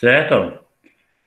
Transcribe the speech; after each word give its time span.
certo? 0.00 0.64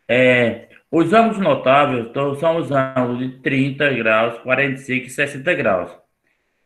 É, 0.08 0.68
os 0.90 1.14
ângulos 1.14 1.38
notáveis 1.38 2.08
então, 2.08 2.34
são 2.36 2.58
os 2.58 2.72
ângulos 2.72 3.20
de 3.20 3.40
30 3.40 3.94
graus, 3.94 4.40
45 4.42 5.06
e 5.06 5.10
60 5.12 5.54
graus. 5.54 5.96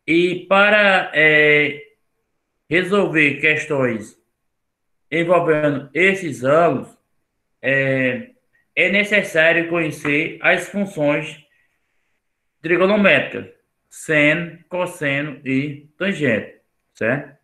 E 0.07 0.46
para 0.47 1.12
é, 1.13 1.81
resolver 2.70 3.41
questões 3.41 4.17
envolvendo 5.12 5.89
esses 5.93 6.45
ângulos, 6.45 6.98
é, 7.62 8.31
é 8.73 8.89
necessário 8.89 9.70
conhecer 9.70 10.38
as 10.41 10.70
funções 10.70 11.45
trigonométricas, 12.62 13.53
seno, 13.89 14.59
cosseno 14.70 15.41
e 15.45 15.89
tangente, 15.98 16.62
certo? 16.94 17.38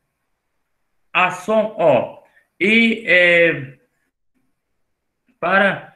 A 1.11 1.31
som, 1.31 1.75
ó, 1.77 2.23
e 2.59 3.03
é, 3.05 3.77
para 5.43 5.93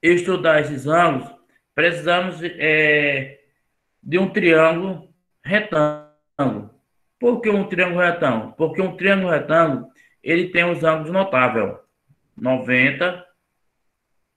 estudar 0.00 0.60
esses 0.60 0.86
ângulos, 0.86 1.28
precisamos 1.74 2.40
é, 2.40 3.40
de 4.00 4.16
um 4.16 4.30
triângulo 4.30 5.12
retângulo. 5.42 6.70
Por 7.18 7.40
que 7.40 7.50
um 7.50 7.66
triângulo 7.66 8.00
retângulo? 8.00 8.52
Porque 8.52 8.80
um 8.80 8.96
triângulo 8.96 9.32
retângulo 9.32 9.88
ele 10.22 10.50
tem 10.50 10.70
os 10.70 10.84
ângulos 10.84 11.10
notáveis. 11.10 11.74
90, 12.36 13.26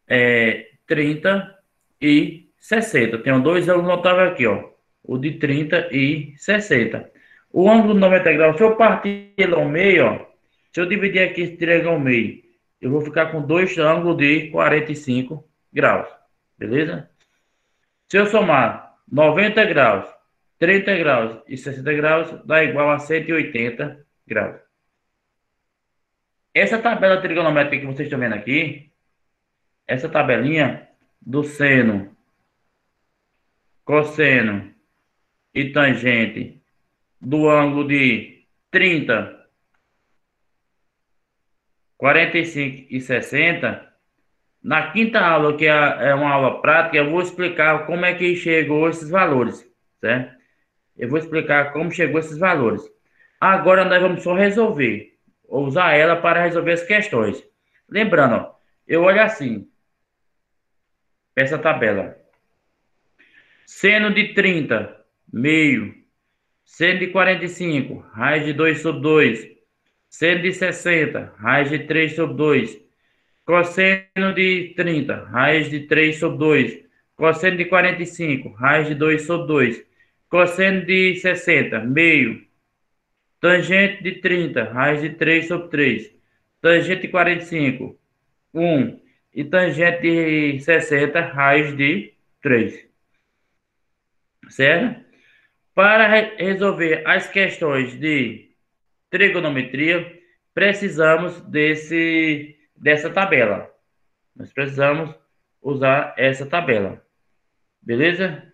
é, 0.08 0.72
30 0.88 1.56
e 2.02 2.50
60. 2.58 3.20
Tem 3.20 3.40
dois 3.40 3.70
ângulos 3.70 3.88
notáveis 3.88 4.32
aqui, 4.32 4.48
ó. 4.48 4.68
O 5.04 5.20
de 5.20 5.34
30 5.34 5.90
e 5.92 6.34
60. 6.38 7.08
O 7.54 7.70
ângulo 7.70 7.94
de 7.94 8.00
90 8.00 8.34
graus, 8.34 8.58
se 8.58 8.64
eu 8.64 8.76
partir 8.76 9.32
ele 9.38 9.54
ao 9.54 9.66
meio, 9.66 10.06
ó. 10.08 10.26
Se 10.72 10.82
eu 10.82 10.88
dividir 10.88 11.22
aqui 11.22 11.42
esse 11.42 11.56
triângulo 11.56 11.92
ao 11.92 12.00
meio, 12.00 12.49
eu 12.82 12.92
vou 12.92 13.02
ficar 13.02 13.32
com 13.32 13.42
dois 13.42 13.78
ângulos 13.78 14.18
de 14.18 14.50
45 14.52 15.48
graus. 15.72 16.08
Beleza? 16.58 17.10
Se 18.08 18.18
eu 18.18 18.26
somar 18.26 18.98
90 19.12 19.66
graus, 19.66 20.08
30 20.58 20.98
graus 20.98 21.42
e 21.48 21.58
60 21.58 21.94
graus, 21.94 22.46
dá 22.46 22.64
igual 22.64 22.90
a 22.90 23.00
180 23.00 24.06
graus. 24.28 24.60
Essa 26.54 26.80
tabela 26.80 27.22
trigonométrica 27.22 27.86
que 27.86 27.94
vocês 27.94 28.08
estão 28.08 28.20
vendo 28.20 28.36
aqui, 28.36 28.92
essa 29.88 30.10
tabelinha 30.10 30.88
do 31.22 31.44
seno, 31.44 32.16
cosseno 33.86 34.74
e 35.54 35.72
tangente 35.72 36.62
do 37.20 37.50
ângulo 37.50 37.88
de 37.88 38.46
30, 38.72 39.39
45 42.00 42.88
e 42.90 43.02
60, 43.02 43.94
na 44.64 44.92
quinta 44.92 45.20
aula, 45.20 45.56
que 45.58 45.66
é, 45.66 45.70
é 45.70 46.16
uma 46.16 46.32
aula 46.32 46.62
prática, 46.62 46.96
eu 46.96 47.12
vou 47.12 47.22
explicar 47.22 47.86
como 47.86 48.06
é 48.06 48.14
que 48.14 48.38
chegou 48.38 48.90
esses 48.90 49.10
valores, 49.10 49.70
certo? 50.00 50.34
Eu 50.98 51.10
vou 51.10 51.20
explicar 51.20 51.74
como 51.74 51.92
chegou 51.92 52.20
esses 52.20 52.38
valores. 52.38 52.82
Agora 53.40 53.84
nós 53.84 54.02
vamos 54.02 54.24
só 54.24 54.34
resolver 54.34 55.14
usar 55.50 55.94
ela 55.94 56.16
para 56.16 56.42
resolver 56.42 56.72
as 56.72 56.84
questões. 56.84 57.44
Lembrando, 57.90 58.50
eu 58.88 59.04
olho 59.04 59.22
assim, 59.22 59.68
essa 61.36 61.58
tabela. 61.58 62.18
Seno 63.66 64.14
de 64.14 64.34
30, 64.34 65.06
meio. 65.32 65.94
Seno 66.64 67.00
de 67.00 67.08
45, 67.08 68.00
raiz 68.14 68.46
de 68.46 68.54
2 68.54 68.82
sobre 68.82 69.02
2. 69.02 69.59
Seno 70.10 70.42
de 70.42 70.52
60, 70.52 71.36
raiz 71.40 71.70
de 71.70 71.80
3 71.80 72.16
sobre 72.16 72.36
2. 72.36 72.82
Cosseno 73.46 74.34
de 74.34 74.74
30, 74.76 75.26
raiz 75.26 75.70
de 75.70 75.82
3 75.82 76.18
sobre 76.18 76.38
2. 76.40 76.80
Cosseno 77.16 77.58
de 77.58 77.66
45, 77.66 78.50
raiz 78.50 78.88
de 78.88 78.96
2 78.96 79.22
sobre 79.22 79.48
2. 79.48 79.86
Cosseno 80.28 80.86
de 80.86 81.16
60, 81.16 81.80
meio. 81.82 82.42
Tangente 83.40 84.04
de 84.04 84.14
30, 84.14 84.64
raiz 84.64 85.02
de 85.02 85.12
3 85.12 85.48
sobre 85.48 85.70
3. 85.70 86.16
Tangente 86.60 87.02
de 87.04 87.08
45, 87.10 88.00
1. 88.54 89.02
E 89.36 89.44
tangente 89.44 90.02
de 90.02 90.60
60, 90.60 91.22
raiz 91.22 91.78
de 91.78 92.14
3. 92.42 92.86
Certo? 94.50 95.06
Para 95.76 96.08
resolver 96.38 97.04
as 97.06 97.28
questões 97.28 97.98
de 98.00 98.49
trigonometria, 99.10 100.20
precisamos 100.54 101.42
desse, 101.42 102.58
dessa 102.76 103.10
tabela. 103.10 103.70
Nós 104.36 104.52
precisamos 104.54 105.14
usar 105.62 106.14
essa 106.18 106.46
tabela. 106.46 107.04
Beleza? 107.82 108.50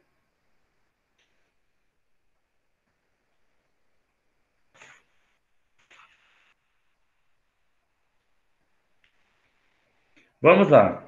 Vamos 10.42 10.70
lá. 10.70 11.04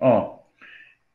Ó, 0.00 0.40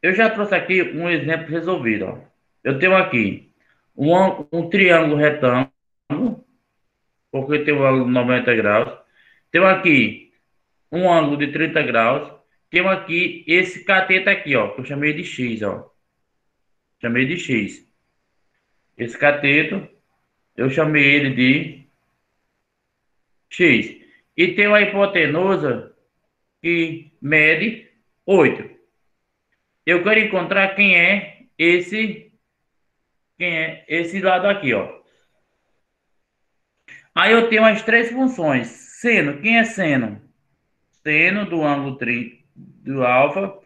eu 0.02 0.14
já 0.14 0.30
trouxe 0.30 0.56
aqui 0.56 0.82
um 0.82 1.10
exemplo 1.10 1.48
resolvido. 1.50 2.06
Ó. 2.06 2.20
Eu 2.64 2.80
tenho 2.80 2.96
aqui 2.96 3.52
um, 3.96 4.14
um 4.52 4.70
triângulo 4.70 5.18
retângulo, 5.18 6.45
porque 7.42 7.66
tem 7.66 7.74
um 7.74 7.86
ângulo 7.86 8.06
de 8.06 8.12
90 8.12 8.56
graus. 8.56 8.98
Tenho 9.52 9.68
aqui 9.68 10.32
um 10.90 11.12
ângulo 11.12 11.36
de 11.36 11.52
30 11.52 11.82
graus. 11.82 12.32
Tenho 12.70 12.88
aqui 12.88 13.44
esse 13.46 13.84
cateto 13.84 14.30
aqui, 14.30 14.56
ó, 14.56 14.70
que 14.70 14.80
eu 14.80 14.86
chamei 14.86 15.12
de 15.12 15.26
X, 15.26 15.62
ó. 15.62 15.92
Chamei 17.02 17.26
de 17.26 17.38
X. 17.38 17.86
Esse 18.98 19.18
cateto, 19.18 19.86
eu 20.56 20.70
chamei 20.70 21.04
ele 21.04 21.32
de 21.32 21.90
X. 23.50 24.02
E 24.38 24.54
tem 24.54 24.68
uma 24.68 24.82
hipotenusa 24.82 25.94
que 26.62 27.12
mede 27.22 27.92
8. 28.26 28.70
Eu 29.86 30.02
quero 30.06 30.22
encontrar 30.22 30.74
quem 30.74 30.96
é 30.96 31.48
esse 31.58 32.32
quem 33.38 33.58
é 33.58 33.86
esse 33.90 34.22
lado 34.22 34.48
aqui, 34.48 34.74
ó. 34.74 35.04
Aí 37.16 37.32
eu 37.32 37.48
tenho 37.48 37.64
as 37.64 37.82
três 37.82 38.12
funções. 38.12 38.68
Seno, 38.68 39.42
quem 39.42 39.58
é 39.58 39.64
seno? 39.64 40.22
Seno 41.02 41.50
do 41.50 41.64
ângulo 41.64 41.98
tri, 41.98 42.46
do 42.54 43.06
alfa, 43.06 43.58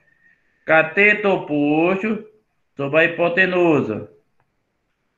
cateto 0.64 1.30
oposto 1.30 2.30
sobre 2.78 3.00
a 3.00 3.04
hipotenusa. 3.06 4.12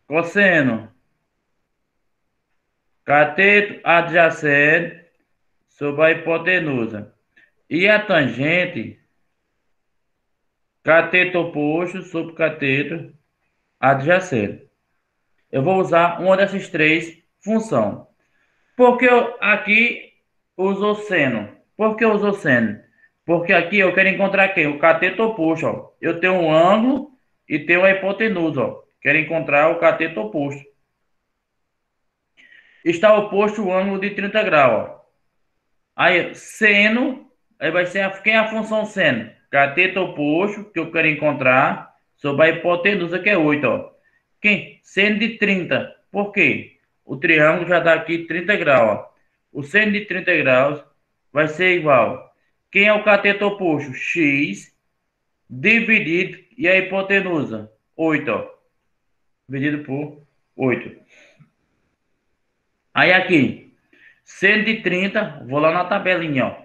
Cosseno, 0.08 0.90
cateto 3.04 3.82
adjacente 3.84 5.06
sobre 5.68 6.06
a 6.06 6.12
hipotenusa. 6.12 7.14
E 7.70 7.90
a 7.90 8.00
tangente, 8.06 8.98
cateto 10.84 11.40
oposto 11.40 12.02
sobre 12.04 12.34
cateto 12.34 13.14
adjacente. 13.78 14.70
Eu 15.52 15.64
vou 15.64 15.82
usar 15.82 16.22
uma 16.22 16.38
dessas 16.38 16.70
três 16.70 17.22
funções. 17.42 18.11
Porque 18.76 19.06
eu 19.06 19.38
aqui 19.40 20.14
uso 20.58 20.96
seno. 21.04 21.50
Por 21.76 21.96
que 21.96 22.06
eu 22.06 22.14
uso 22.14 22.34
seno? 22.34 22.80
Porque 23.26 23.54
aqui 23.54 23.80
eu 23.80 23.94
quero 23.94 24.10
encontrar 24.10 24.50
quem? 24.50 24.68
O 24.68 24.80
cateto 24.80 25.24
oposto. 25.24 25.66
Ó. 25.66 25.92
Eu 26.02 26.20
tenho 26.20 26.34
um 26.34 26.54
ângulo 26.54 27.12
e 27.48 27.60
tenho 27.60 27.84
a 27.84 27.92
hipotenusa. 27.92 28.62
Ó. 28.62 28.82
Quero 29.02 29.18
encontrar 29.18 29.70
o 29.70 29.80
cateto 29.80 30.22
oposto. 30.22 30.64
Está 32.84 33.16
oposto 33.16 33.64
o 33.64 33.74
ângulo 33.74 34.00
de 34.00 34.12
30 34.12 34.44
graus. 34.44 34.90
Ó. 34.90 35.02
Aí, 35.96 36.34
seno 36.34 37.32
Aí 37.62 37.70
vai 37.70 37.86
ser 37.86 38.02
a, 38.02 38.10
quem 38.10 38.34
é 38.34 38.38
a 38.38 38.48
função 38.48 38.86
seno? 38.86 39.30
Cateto 39.52 40.00
oposto, 40.00 40.66
que 40.72 40.80
eu 40.80 40.92
quero 40.92 41.08
encontrar, 41.08 41.94
sobre 42.18 42.46
a 42.46 42.50
hipotenusa, 42.50 43.20
que 43.20 43.30
é 43.30 43.38
8, 43.38 43.68
ó. 43.68 43.92
Quem? 44.42 44.80
Seno 44.82 45.20
de 45.20 45.38
30. 45.38 45.96
Por 46.12 46.32
quê? 46.32 46.80
O 47.12 47.18
triângulo 47.18 47.68
já 47.68 47.82
dá 47.82 47.96
aqui 47.96 48.20
30 48.20 48.56
graus, 48.56 48.90
ó. 48.90 49.14
O 49.52 49.64
seno 49.64 49.92
de 49.92 50.06
30 50.06 50.34
graus 50.38 50.82
vai 51.30 51.46
ser 51.50 51.76
igual. 51.78 52.34
Quem 52.72 52.86
é 52.88 52.94
o 52.94 53.04
cateto 53.04 53.46
oposto? 53.48 53.94
X 53.94 54.74
dividido 55.50 56.42
e 56.58 56.70
a 56.70 56.78
hipotenusa? 56.78 57.70
8, 57.98 58.32
ó. 58.32 58.50
Dividido 59.50 59.84
por 59.84 60.26
8. 60.56 61.02
Aí 62.94 63.12
aqui, 63.12 63.76
seno 64.24 64.64
de 64.64 64.82
30, 64.82 65.44
vou 65.50 65.60
lá 65.60 65.74
na 65.74 65.84
tabelinha, 65.84 66.46
ó. 66.46 66.62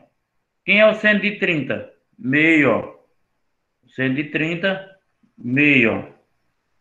Quem 0.65 0.79
é 0.79 0.87
o 0.87 0.95
seno 0.95 1.19
de 1.19 1.41
30? 1.41 1.93
Meio, 2.17 2.71
ó. 2.71 2.95
Seno 3.89 4.15
de 4.15 4.23
30, 4.31 4.97
meio, 5.37 5.93
ó. 5.93 6.05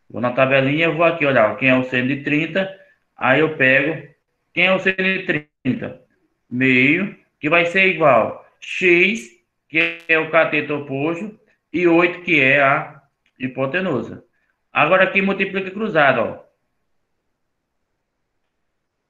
Vou 0.08 0.22
na 0.22 0.34
tabelinha, 0.34 0.92
vou 0.92 1.04
aqui 1.04 1.26
olhar 1.26 1.58
quem 1.58 1.70
é 1.70 1.76
o 1.76 1.84
seno 1.86 2.10
de 2.10 2.22
30. 2.22 2.85
Aí 3.16 3.40
eu 3.40 3.56
pego 3.58 4.16
quem 4.54 4.68
é 4.68 4.74
o 4.74 4.80
seno 4.80 4.98
de 4.98 5.48
30? 5.64 6.02
Meio, 6.50 7.18
que 7.40 7.50
vai 7.50 7.66
ser 7.66 7.88
igual 7.88 8.46
x, 8.60 9.30
que 9.68 10.00
é 10.08 10.18
o 10.18 10.32
cateto 10.32 10.76
oposto, 10.76 11.38
e 11.74 11.86
8, 11.86 12.22
que 12.22 12.40
é 12.40 12.62
a 12.62 13.02
hipotenusa. 13.38 14.24
Agora 14.72 15.04
aqui 15.04 15.22
multiplica 15.22 15.72
cruzado, 15.72 16.22
ó. 16.22 16.46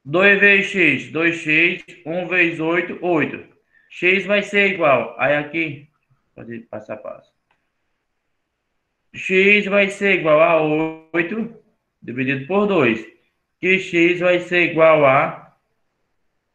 2 0.04 0.40
vezes 0.40 0.70
x, 0.70 1.12
2x, 1.12 2.02
1 2.04 2.26
vezes 2.28 2.60
8, 2.60 2.98
8. 3.00 3.56
x 3.88 4.26
vai 4.26 4.42
ser 4.42 4.72
igual, 4.72 5.14
aí 5.18 5.36
aqui, 5.36 5.88
pode 6.34 6.60
passo 6.60 6.92
a 6.92 6.96
passo. 6.96 7.32
x 9.14 9.66
vai 9.66 9.88
ser 9.88 10.18
igual 10.20 10.40
a 10.40 10.60
8 11.12 11.56
dividido 12.02 12.46
por 12.46 12.66
2, 12.66 13.15
que 13.60 13.78
x 13.78 14.20
vai 14.20 14.40
ser 14.40 14.70
igual 14.70 15.04
a 15.04 15.54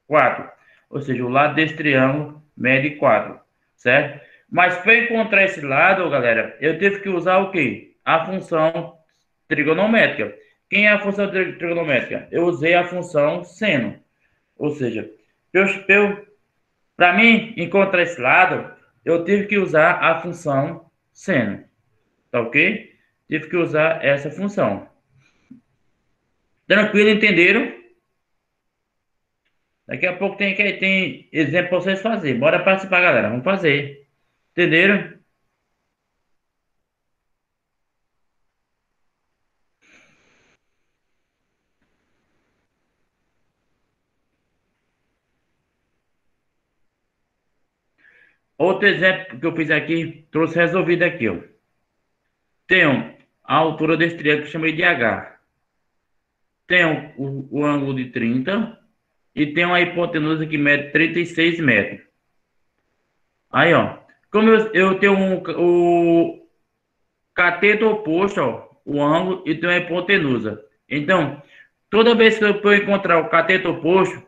4. 0.08 0.50
Ou 0.90 1.02
seja, 1.02 1.24
o 1.24 1.30
lado 1.30 1.56
desse 1.56 1.76
triângulo 1.76 2.44
mede 2.56 2.92
4, 2.92 3.40
certo? 3.76 4.20
Mas 4.50 4.78
para 4.80 4.98
encontrar 4.98 5.46
esse 5.46 5.62
lado, 5.62 6.10
galera, 6.10 6.58
eu 6.60 6.78
tive 6.78 7.00
que 7.00 7.10
usar 7.10 7.38
o 7.38 7.52
quê? 7.52 7.96
A 8.04 8.26
função 8.26 8.98
trigonométrica. 9.48 10.36
Quem 10.70 10.88
é 10.88 10.92
a 10.92 11.00
função 11.00 11.30
trigonométrica? 11.30 12.28
Eu 12.30 12.44
usei 12.44 12.74
a 12.74 12.84
função 12.84 13.44
seno. 13.44 13.98
Ou 14.58 14.72
seja, 14.72 15.10
para 16.98 17.14
mim 17.14 17.54
encontrar 17.58 18.02
esse 18.02 18.20
lado, 18.20 18.72
eu 19.04 19.24
tive 19.24 19.48
que 19.48 19.58
usar 19.58 20.04
a 20.04 20.20
função 20.20 20.86
seno. 21.14 21.64
Tá 22.30 22.42
ok? 22.42 22.94
Tive 23.30 23.48
que 23.48 23.56
usar 23.56 24.04
essa 24.04 24.30
função. 24.30 24.91
Tranquilo, 26.72 27.10
entenderam? 27.10 27.64
Daqui 29.86 30.06
a 30.08 30.16
pouco 30.18 30.38
tem, 30.38 30.56
tem 30.56 31.28
exemplo 31.34 31.70
para 31.70 31.80
vocês 31.80 32.02
fazerem. 32.02 32.40
Bora 32.40 32.64
participar, 32.64 33.02
galera. 33.02 33.30
Vamos 33.30 33.44
fazer. 33.44 34.08
Entenderam? 34.52 35.20
Outro 48.58 48.88
exemplo 48.88 49.40
que 49.40 49.46
eu 49.46 49.56
fiz 49.56 49.70
aqui, 49.72 50.26
trouxe 50.32 50.56
resolvido 50.56 51.04
aqui, 51.04 51.28
ó. 51.28 51.38
Tenho 52.68 53.18
a 53.44 53.56
altura 53.56 53.98
desse 53.98 54.16
triângulo 54.18 54.46
que 54.46 54.52
chamei 54.52 54.72
de 54.74 54.84
H. 54.84 55.41
Tenho 56.72 57.12
o, 57.18 57.60
o 57.60 57.66
ângulo 57.66 57.94
de 57.94 58.06
30 58.12 58.80
e 59.36 59.48
tenho 59.48 59.74
a 59.74 59.82
hipotenusa 59.82 60.46
que 60.46 60.58
mede 60.58 60.94
36 60.94 61.60
metros. 61.60 62.00
Aí, 63.52 63.74
ó. 63.74 63.98
Como 64.32 64.48
eu, 64.48 64.74
eu 64.74 64.96
tenho 64.98 65.12
um, 65.12 65.44
o 65.58 66.48
cateto 67.36 67.88
oposto, 67.88 68.40
ó, 68.40 68.70
o 68.86 69.04
ângulo, 69.04 69.44
e 69.46 69.54
tenho 69.54 69.74
a 69.74 69.80
hipotenusa. 69.80 70.64
Então, 70.88 71.44
toda 71.90 72.16
vez 72.16 72.38
que 72.38 72.46
eu 72.46 72.74
encontrar 72.74 73.20
o 73.20 73.28
cateto 73.28 73.72
oposto, 73.72 74.26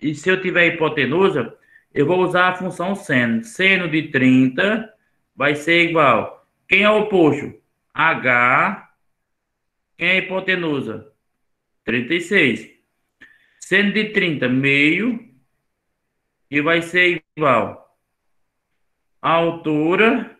e 0.00 0.14
se 0.14 0.30
eu 0.30 0.40
tiver 0.40 0.68
hipotenusa, 0.68 1.52
eu 1.92 2.06
vou 2.06 2.20
usar 2.20 2.50
a 2.50 2.54
função 2.54 2.94
seno. 2.94 3.42
Seno 3.42 3.88
de 3.88 4.12
30 4.12 4.88
vai 5.34 5.56
ser 5.56 5.88
igual. 5.88 6.46
Quem 6.68 6.84
é 6.84 6.90
o 6.90 7.00
oposto? 7.00 7.52
H. 7.92 8.90
Quem 9.98 10.08
é 10.08 10.12
a 10.12 10.18
hipotenusa? 10.18 11.09
36. 11.84 12.70
Seno 13.58 13.92
de 13.92 14.10
30, 14.10 14.48
meio. 14.48 15.28
E 16.50 16.60
vai 16.60 16.82
ser 16.82 17.22
igual. 17.36 17.98
A 19.22 19.30
altura 19.30 20.36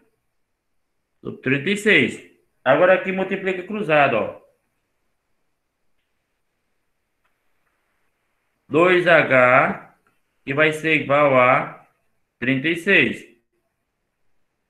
do 1.22 1.36
36. 1.38 2.30
Agora 2.64 2.94
aqui 2.94 3.12
multiplica 3.12 3.62
cruzado, 3.62 4.16
ó. 4.16 4.40
2H 8.70 9.94
que 10.44 10.54
vai 10.54 10.72
ser 10.72 11.02
igual 11.02 11.38
a 11.38 11.86
36. 12.38 13.28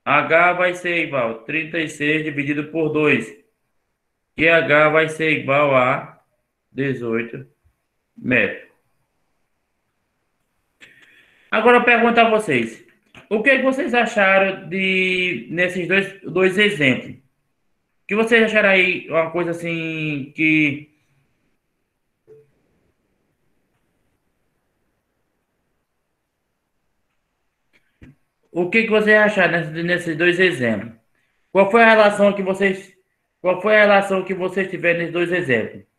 H 0.04 0.52
vai 0.54 0.74
ser 0.74 1.06
igual 1.06 1.30
a 1.30 1.38
36 1.44 2.24
dividido 2.24 2.70
por 2.70 2.88
2. 2.90 3.38
E 4.36 4.48
H 4.48 4.88
vai 4.88 5.08
ser 5.08 5.38
igual 5.38 5.76
a 5.76 6.19
18 6.72 7.46
metros. 8.16 8.70
Agora 11.50 11.78
eu 11.78 11.84
pergunto 11.84 12.20
a 12.20 12.30
vocês. 12.30 12.84
O 13.28 13.42
que, 13.42 13.50
é 13.50 13.56
que 13.58 13.64
vocês 13.64 13.94
acharam 13.94 14.68
de 14.68 15.48
nesses 15.50 15.86
dois, 15.88 16.20
dois 16.22 16.58
exemplos? 16.58 17.16
O 17.16 18.06
que 18.06 18.14
vocês 18.16 18.44
acharam 18.44 18.70
aí 18.70 19.08
uma 19.08 19.30
coisa 19.30 19.50
assim 19.52 20.32
que 20.34 20.90
O 28.52 28.68
que, 28.68 28.82
que 28.84 28.90
você 28.90 29.14
acharam 29.14 29.52
nesses, 29.52 29.84
nesses 29.84 30.16
dois 30.16 30.40
exemplos? 30.40 30.92
Qual 31.52 31.70
foi 31.70 31.82
a 31.82 31.90
relação 31.90 32.32
que 32.32 32.42
vocês 32.42 32.96
qual 33.40 33.60
foi 33.62 33.76
a 33.76 33.80
relação 33.80 34.24
que 34.24 34.34
vocês 34.34 34.70
tiveram 34.70 34.98
nesses 35.00 35.12
dois 35.12 35.32
exemplos? 35.32 35.89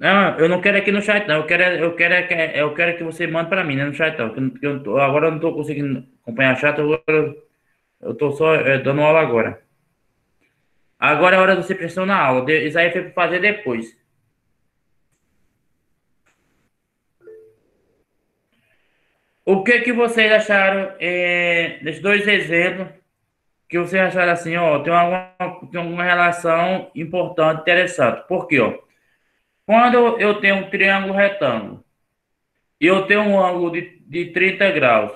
Não, 0.00 0.38
eu 0.38 0.48
não 0.48 0.62
quero 0.62 0.78
aqui 0.78 0.90
no 0.90 1.02
chat, 1.02 1.28
não. 1.28 1.36
Eu 1.36 1.46
quero, 1.46 1.62
eu 1.62 1.94
quero, 1.94 2.14
eu 2.56 2.74
quero 2.74 2.96
que 2.96 3.04
você 3.04 3.26
mande 3.26 3.50
para 3.50 3.62
mim, 3.62 3.76
né, 3.76 3.84
no 3.84 3.92
chat, 3.92 4.18
não. 4.18 4.34
Eu, 4.62 4.82
eu, 4.82 4.98
agora 4.98 5.26
eu 5.26 5.30
não 5.30 5.36
estou 5.36 5.54
conseguindo 5.54 6.06
acompanhar 6.22 6.54
o 6.54 6.58
chat, 6.58 6.78
eu, 6.78 7.02
eu 8.00 8.12
estou 8.12 8.32
só 8.32 8.54
é, 8.54 8.78
dando 8.78 9.02
aula 9.02 9.20
agora. 9.20 9.62
Agora 10.98 11.36
é 11.36 11.38
hora 11.38 11.56
de 11.56 11.66
você 11.66 11.74
prestar 11.74 12.06
na 12.06 12.16
aula. 12.18 12.50
Isso 12.50 12.78
aí 12.78 12.90
foi 12.92 13.02
para 13.04 13.12
fazer 13.12 13.40
depois. 13.40 13.94
O 19.44 19.62
que 19.62 19.80
que 19.80 19.92
vocês 19.92 20.32
acharam 20.32 20.94
é, 20.98 21.78
desses 21.82 22.00
dois 22.00 22.26
exemplos 22.26 22.88
que 23.68 23.78
vocês 23.78 24.02
acharam 24.02 24.32
assim, 24.32 24.56
ó, 24.56 24.78
tem 24.80 24.92
uma, 24.92 25.34
tem 25.70 25.80
uma 25.80 26.04
relação 26.04 26.90
importante, 26.94 27.60
interessante. 27.62 28.26
Por 28.26 28.46
quê, 28.48 28.60
ó? 28.60 28.89
Quando 29.70 30.18
eu 30.18 30.40
tenho 30.40 30.56
um 30.56 30.68
triângulo 30.68 31.14
retângulo 31.14 31.84
eu 32.80 33.06
tenho 33.06 33.20
um 33.20 33.40
ângulo 33.40 33.70
de, 33.70 34.00
de 34.00 34.32
30 34.32 34.68
graus 34.72 35.12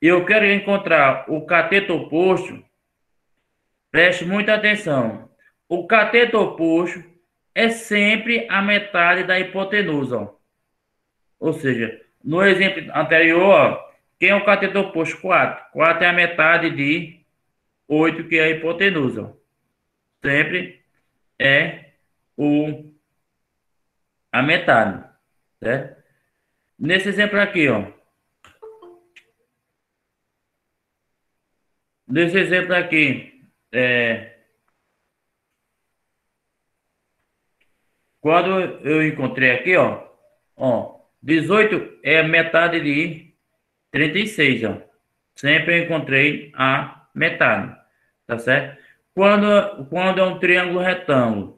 eu 0.00 0.24
quero 0.24 0.46
encontrar 0.46 1.24
o 1.28 1.44
cateto 1.44 1.94
oposto, 1.94 2.62
Preste 3.90 4.24
muita 4.24 4.54
atenção. 4.54 5.28
O 5.68 5.84
cateto 5.88 6.38
oposto 6.38 7.02
é 7.52 7.70
sempre 7.70 8.46
a 8.48 8.62
metade 8.62 9.24
da 9.24 9.40
hipotenusa. 9.40 10.18
Ó. 10.18 10.34
Ou 11.40 11.52
seja, 11.54 12.00
no 12.22 12.44
exemplo 12.44 12.92
anterior, 12.94 13.42
ó, 13.42 13.90
quem 14.16 14.28
é 14.28 14.34
o 14.36 14.44
cateto 14.44 14.78
oposto? 14.78 15.20
4. 15.20 15.72
4 15.72 16.04
é 16.04 16.06
a 16.06 16.12
metade 16.12 16.70
de 16.70 17.18
8, 17.88 18.28
que 18.28 18.38
é 18.38 18.44
a 18.44 18.50
hipotenusa. 18.50 19.34
Sempre 20.22 20.80
é 21.36 21.86
o, 22.36 22.96
a 24.32 24.42
metade. 24.42 25.04
Certo? 25.62 26.02
Nesse 26.78 27.08
exemplo 27.08 27.40
aqui, 27.40 27.68
ó. 27.68 27.84
Nesse 32.06 32.38
exemplo 32.38 32.74
aqui, 32.74 33.42
é, 33.70 34.38
quando 38.20 38.48
eu 38.86 39.06
encontrei 39.06 39.50
aqui, 39.50 39.76
ó, 39.76 40.08
ó, 40.56 41.00
18 41.22 41.98
é 42.02 42.22
metade 42.22 42.80
de 42.80 43.34
36, 43.90 44.64
ó. 44.64 44.82
Sempre 45.34 45.78
eu 45.80 45.84
encontrei 45.84 46.50
a 46.54 47.08
metade, 47.14 47.76
tá 48.26 48.38
certo? 48.38 48.82
Quando, 49.14 49.86
quando 49.86 50.20
é 50.20 50.24
um 50.24 50.38
triângulo 50.38 50.80
retângulo 50.80 51.57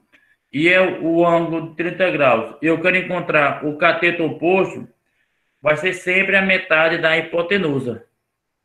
e 0.53 0.69
é 0.69 0.81
o 0.81 1.27
ângulo 1.27 1.71
de 1.71 1.77
30 1.77 2.11
graus, 2.11 2.57
eu 2.61 2.81
quero 2.81 2.97
encontrar 2.97 3.65
o 3.65 3.77
cateto 3.79 4.25
oposto, 4.25 4.89
vai 5.63 5.77
ser 5.77 5.93
sempre 5.95 6.37
a 6.37 6.43
metade 6.43 6.99
da 6.99 7.17
hipotenusa. 7.17 8.07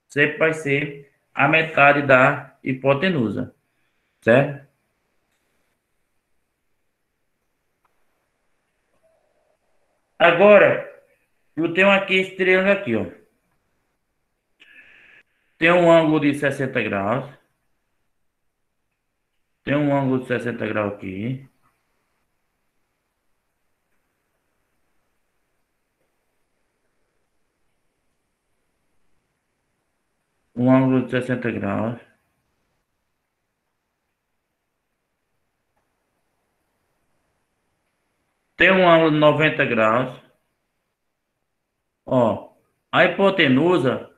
Sempre 0.07 0.37
vai 0.37 0.53
ser 0.53 1.11
a 1.33 1.47
metade 1.47 2.01
da 2.03 2.57
hipotenusa, 2.63 3.53
certo? 4.21 4.65
Agora, 10.17 10.89
eu 11.55 11.73
tenho 11.73 11.91
aqui 11.91 12.15
esse 12.15 12.35
triângulo 12.35 12.71
aqui, 12.71 12.95
ó. 12.95 13.05
Tem 15.57 15.71
um 15.71 15.91
ângulo 15.91 16.19
de 16.19 16.33
60 16.33 16.81
graus. 16.81 17.33
Tem 19.63 19.75
um 19.75 19.95
ângulo 19.95 20.21
de 20.21 20.27
60 20.27 20.65
graus 20.67 20.93
aqui. 20.93 21.47
Um 30.55 30.71
ângulo 30.71 31.05
de 31.05 31.11
60 31.11 31.51
graus. 31.51 31.99
Tem 38.57 38.71
um 38.71 38.87
ângulo 38.89 39.11
de 39.11 39.17
90 39.17 39.65
graus. 39.65 40.21
Ó, 42.05 42.55
a 42.91 43.05
hipotenusa, 43.05 44.09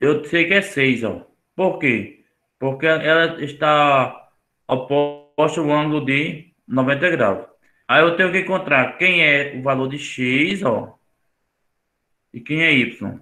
eu 0.00 0.24
sei 0.24 0.46
que 0.46 0.54
é 0.54 0.62
6, 0.62 1.04
ó. 1.04 1.26
Por 1.56 1.78
quê? 1.78 2.24
Porque 2.58 2.86
ela 2.86 3.42
está 3.42 4.30
oposta 4.68 5.60
ao 5.60 5.70
ângulo 5.70 6.04
de 6.04 6.54
90 6.66 7.10
graus. 7.10 7.48
Aí 7.88 8.02
eu 8.02 8.16
tenho 8.16 8.32
que 8.32 8.38
encontrar 8.40 8.96
quem 8.98 9.22
é 9.24 9.56
o 9.58 9.62
valor 9.62 9.88
de 9.88 9.98
x, 9.98 10.62
ó, 10.62 10.98
e 12.32 12.40
quem 12.40 12.62
é 12.62 12.72
y. 12.72 13.20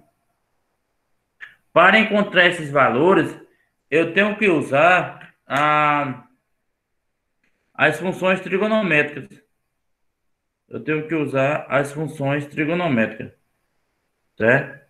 Para 1.73 1.99
encontrar 1.99 2.47
esses 2.47 2.69
valores, 2.71 3.37
eu 3.89 4.13
tenho 4.13 4.37
que 4.37 4.47
usar 4.49 5.33
a, 5.47 6.27
as 7.73 7.99
funções 7.99 8.41
trigonométricas. 8.41 9.41
Eu 10.67 10.83
tenho 10.83 11.07
que 11.07 11.15
usar 11.15 11.65
as 11.69 11.91
funções 11.91 12.45
trigonométricas. 12.45 13.33
Certo? 14.37 14.81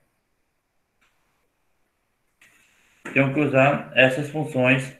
Tenho 3.13 3.33
que 3.33 3.39
usar 3.39 3.91
essas 3.95 4.29
funções 4.29 4.97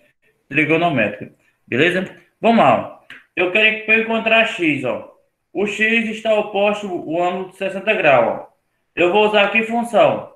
trigonométricas. 0.50 1.34
Beleza? 1.68 2.06
Vamos 2.40 2.58
lá. 2.58 3.02
Eu 3.36 3.52
quero 3.52 3.86
que 3.86 3.92
eu 3.92 4.02
encontrar 4.02 4.46
x, 4.46 4.84
ó. 4.84 5.16
O 5.54 5.66
x 5.68 6.10
está 6.10 6.34
oposto 6.34 6.88
ao 6.88 7.24
ângulo 7.24 7.50
de 7.52 7.58
60 7.58 7.94
graus. 7.94 8.42
Ó. 8.42 8.54
Eu 8.96 9.12
vou 9.12 9.28
usar 9.28 9.46
aqui 9.46 9.64
função. 9.64 10.31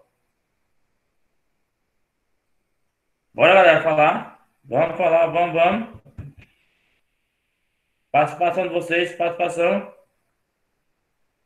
Bora, 3.36 3.54
galera, 3.54 3.84
falar. 3.84 4.48
Vamos 4.64 4.98
falar, 4.98 5.28
vamos, 5.28 5.54
vamos. 5.54 6.02
Participação 8.10 8.64
de 8.68 8.74
vocês, 8.74 9.14
participação. 9.16 9.94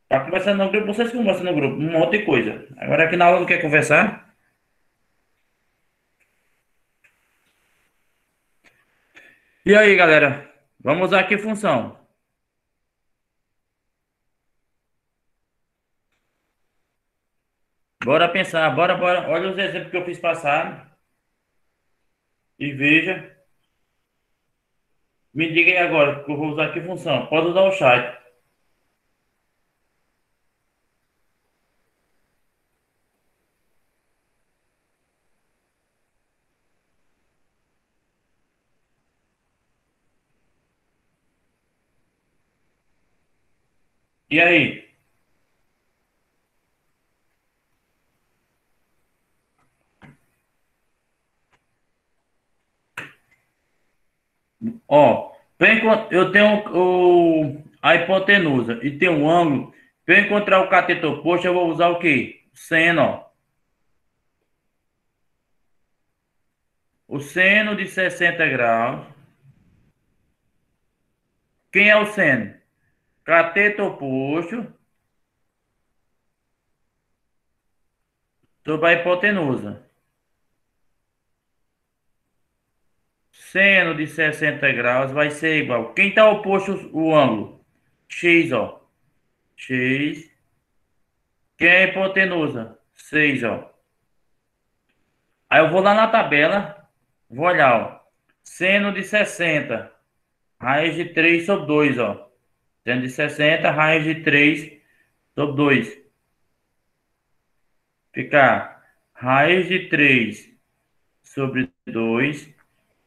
Tá 0.08 0.24
conversando 0.24 0.62
no 0.64 0.70
grupo, 0.70 0.86
vocês 0.86 1.10
conversam 1.12 1.44
no 1.44 1.54
grupo, 1.54 1.74
um 1.76 1.90
monte 1.90 2.18
de 2.18 2.24
coisa. 2.24 2.64
Agora 2.78 3.04
aqui 3.06 3.16
na 3.16 3.26
aula 3.26 3.40
não 3.40 3.46
quer 3.46 3.60
conversar? 3.60 4.32
E 9.64 9.74
aí, 9.74 9.96
galera? 9.96 10.48
Vamos 10.78 11.08
usar 11.08 11.20
aqui 11.20 11.36
função. 11.38 11.98
Bora 18.04 18.28
pensar, 18.28 18.70
bora, 18.76 18.94
bora. 18.96 19.28
Olha 19.28 19.50
os 19.50 19.58
exemplos 19.58 19.90
que 19.90 19.96
eu 19.96 20.04
fiz 20.04 20.18
passar. 20.18 20.89
E 22.60 22.72
veja. 22.72 23.16
Me 25.34 25.46
diga 25.54 25.72
aí 25.72 25.78
agora, 25.78 26.22
que 26.22 26.30
eu 26.30 26.36
vou 26.36 26.50
usar 26.52 26.72
que 26.72 26.80
função. 26.82 27.26
Pode 27.26 27.48
usar 27.48 27.62
o 27.62 27.72
chat. 27.72 28.16
E 44.30 44.40
aí? 44.40 44.89
Ó, 54.90 55.32
eu 56.10 56.32
tenho 56.32 56.68
o, 56.76 57.62
a 57.80 57.94
hipotenusa 57.94 58.80
e 58.82 58.98
tem 58.98 59.08
um 59.08 59.30
ângulo. 59.30 59.72
Para 60.04 60.18
eu 60.18 60.24
encontrar 60.24 60.60
o 60.62 60.68
cateto 60.68 61.06
oposto, 61.06 61.46
eu 61.46 61.54
vou 61.54 61.68
usar 61.68 61.90
o 61.90 62.00
quê? 62.00 62.42
Seno, 62.52 63.02
ó. 63.02 63.30
O 67.06 67.20
seno 67.20 67.76
de 67.76 67.86
60 67.86 68.44
graus. 68.48 69.06
Quem 71.72 71.88
é 71.88 71.96
o 71.96 72.06
seno? 72.06 72.54
Cateto 73.24 73.84
oposto 73.84 74.74
sobre 78.64 78.88
a 78.88 78.92
hipotenusa. 78.94 79.89
Seno 83.50 83.96
de 83.96 84.06
60 84.06 84.70
graus 84.70 85.10
vai 85.10 85.28
ser 85.32 85.64
igual. 85.64 85.92
Quem 85.92 86.10
está 86.10 86.30
oposto 86.30 86.88
o 86.92 87.16
ângulo? 87.16 87.60
X, 88.08 88.52
ó. 88.52 88.88
X. 89.56 90.30
Quem 91.58 91.68
é 91.68 91.88
hipotenusa? 91.88 92.78
6, 92.94 93.42
ó. 93.42 93.74
Aí 95.48 95.64
eu 95.64 95.68
vou 95.68 95.80
lá 95.80 95.94
na 95.94 96.06
tabela. 96.06 96.88
Vou 97.28 97.44
olhar, 97.44 97.74
ó. 97.74 98.00
Seno 98.44 98.92
de 98.92 99.02
60. 99.02 99.92
Raiz 100.60 100.94
de 100.94 101.06
3 101.06 101.44
sobre 101.44 101.66
2, 101.66 101.98
ó. 101.98 102.30
Seno 102.84 103.02
de 103.02 103.08
60, 103.08 103.68
raiz 103.72 104.04
de 104.04 104.14
3 104.22 104.80
sobre 105.34 105.56
2. 105.56 106.02
Ficar 108.12 108.80
raiz 109.12 109.66
de 109.66 109.88
3 109.88 110.56
sobre 111.24 111.68
2, 111.84 112.59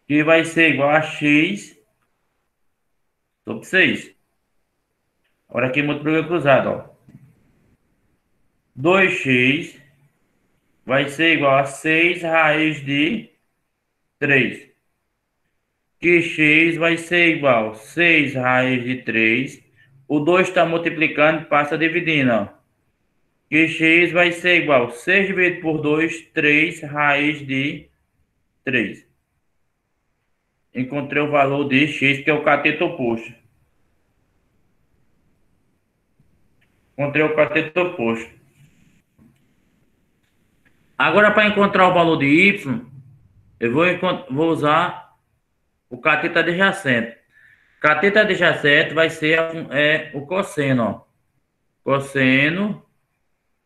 que 0.07 0.23
vai 0.23 0.45
ser 0.45 0.73
igual 0.73 0.89
a 0.89 1.01
x 1.01 1.77
sobre 3.45 3.65
6. 3.65 4.15
Agora 5.49 5.67
aqui 5.67 5.81
multiplica 5.81 6.27
cruzado, 6.27 6.69
ó. 6.69 6.93
2x 8.79 9.79
vai 10.85 11.09
ser 11.09 11.37
igual 11.37 11.59
a 11.59 11.65
6 11.65 12.23
raiz 12.23 12.83
de 12.85 13.29
3. 14.19 14.69
Que 15.99 16.21
x 16.21 16.77
vai 16.77 16.97
ser 16.97 17.37
igual 17.37 17.71
a 17.71 17.75
6 17.75 18.35
raiz 18.35 18.83
de 18.83 19.03
3 19.03 19.63
o 20.07 20.19
2 20.19 20.47
está 20.49 20.65
multiplicando, 20.65 21.45
passa 21.45 21.77
dividindo, 21.77 22.31
ó. 22.31 22.47
Que 23.49 23.67
x 23.67 24.11
vai 24.11 24.31
ser 24.31 24.63
igual 24.63 24.87
a 24.87 24.91
6 24.91 25.27
dividido 25.27 25.61
por 25.61 25.81
2, 25.81 26.27
3 26.33 26.81
raiz 26.83 27.45
de 27.45 27.89
3. 28.63 29.12
Encontrei 30.73 31.21
o 31.21 31.29
valor 31.29 31.67
de 31.67 31.87
x, 31.87 32.23
que 32.23 32.29
é 32.29 32.33
o 32.33 32.43
cateto 32.43 32.85
oposto. 32.85 33.33
Encontrei 36.97 37.23
o 37.23 37.35
cateto 37.35 37.79
oposto. 37.79 38.31
Agora, 40.97 41.31
para 41.31 41.47
encontrar 41.47 41.89
o 41.89 41.93
valor 41.93 42.17
de 42.17 42.25
y, 42.25 42.81
eu 43.59 43.71
vou, 43.71 43.85
vou 44.29 44.49
usar 44.49 45.15
o 45.89 45.97
cateto 45.97 46.39
adjacente. 46.39 47.17
Cateto 47.79 48.19
adjacente 48.19 48.93
vai 48.93 49.09
ser 49.09 49.39
é, 49.71 50.11
o 50.13 50.25
cosseno. 50.25 50.83
Ó. 50.83 51.13
Cosseno 51.83 52.83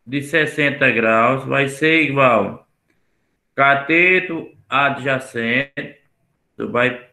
de 0.05 0.21
60 0.21 0.89
graus 0.91 1.45
vai 1.45 1.67
ser 1.67 2.01
igual. 2.01 2.67
Cateto 3.53 4.51
adjacente 4.67 5.97
vai 6.57 7.07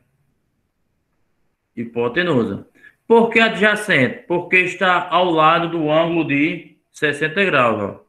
hipotenusa. 1.76 2.66
Por 3.06 3.30
que 3.30 3.40
adjacente? 3.40 4.24
Porque 4.26 4.56
está 4.58 5.08
ao 5.08 5.30
lado 5.30 5.68
do 5.68 5.90
ângulo 5.90 6.26
de 6.26 6.78
60 6.90 7.44
graus. 7.44 7.82
Ó. 7.82 8.04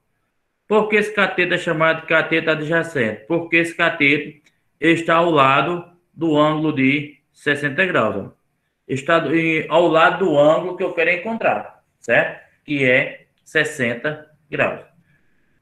Por 0.67 0.87
que 0.87 0.95
esse 0.95 1.13
cateto 1.13 1.53
é 1.53 1.57
chamado 1.57 2.01
de 2.01 2.07
cateto 2.07 2.51
adjacente? 2.51 3.25
Porque 3.27 3.57
esse 3.57 3.75
cateto 3.75 4.41
está 4.79 5.15
ao 5.15 5.29
lado 5.29 5.85
do 6.13 6.37
ângulo 6.37 6.73
de 6.73 7.19
60 7.33 7.85
graus. 7.85 8.15
Ó 8.15 8.45
está 8.87 9.21
ao 9.69 9.87
lado 9.87 10.25
do 10.25 10.37
ângulo 10.37 10.77
que 10.77 10.83
eu 10.83 10.93
quero 10.93 11.11
encontrar, 11.11 11.83
certo? 11.99 12.43
Que 12.63 12.83
é 12.85 13.27
60 13.43 14.31
graus. 14.49 14.85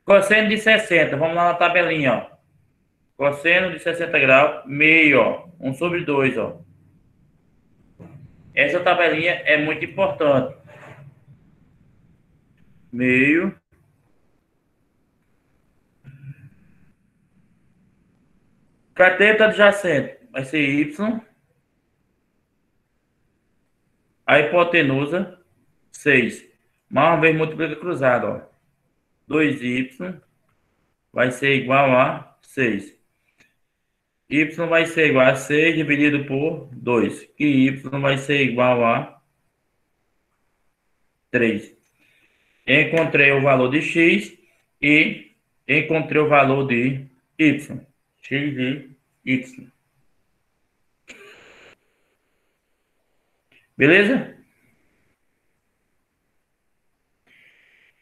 Cosseno 0.05 0.49
de 0.49 0.57
60, 0.57 1.15
vamos 1.15 1.35
lá 1.35 1.45
na 1.45 1.53
tabelinha, 1.53 2.13
ó. 2.29 2.32
Cosseno 3.23 3.71
de 3.71 3.79
60 3.79 4.19
graus, 4.19 4.65
meio, 4.65 5.21
ó. 5.21 5.47
1 5.57 5.73
sobre 5.75 6.03
2, 6.03 6.37
ó. 6.37 6.59
Essa 8.53 8.81
tabelinha 8.81 9.31
é 9.45 9.55
muito 9.55 9.85
importante. 9.85 10.57
Meio. 12.91 13.57
Cateto 18.93 19.45
adjacente 19.45 20.19
vai 20.29 20.43
ser 20.43 20.59
Y 20.59 21.21
a 24.25 24.39
hipotenusa, 24.39 25.39
6. 25.93 26.45
Mais 26.89 27.07
uma 27.07 27.21
vez, 27.21 27.37
multiplica 27.37 27.77
cruzado, 27.77 28.27
ó. 28.27 29.33
2y 29.33 30.21
vai 31.13 31.31
ser 31.31 31.55
igual 31.55 31.89
a 31.93 32.37
6. 32.41 33.02
Y 34.33 34.45
vai 34.45 34.87
ser 34.87 35.09
igual 35.09 35.27
a 35.27 35.35
6 35.35 35.75
dividido 35.75 36.25
por 36.25 36.67
2, 36.71 37.23
que 37.37 37.45
y 37.45 37.69
vai 37.69 38.17
ser 38.17 38.41
igual 38.41 38.83
a 38.83 39.21
3. 41.29 41.77
Encontrei 42.65 43.31
o 43.31 43.43
valor 43.43 43.69
de 43.69 43.77
x 43.77 44.35
e 44.81 45.35
encontrei 45.67 46.19
o 46.19 46.27
valor 46.27 46.65
de 46.65 47.05
y. 47.37 47.85
x 48.23 48.57
e 48.57 48.89
y. 49.23 49.71
Beleza? 53.77 54.35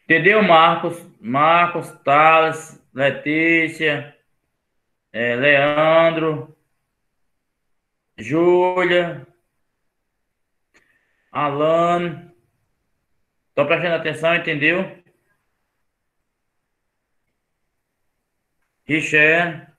Entendeu, 0.06 0.42
Marcos? 0.42 1.06
Marcos, 1.20 1.90
Thales, 2.06 2.82
Letícia, 2.94 4.16
é, 5.14 5.36
Leandro, 5.36 6.58
Júlia, 8.18 9.28
Alan. 11.32 12.32
Estou 13.50 13.66
prestando 13.68 13.96
atenção, 13.96 14.36
entendeu? 14.36 15.02
Richard. 18.86 19.71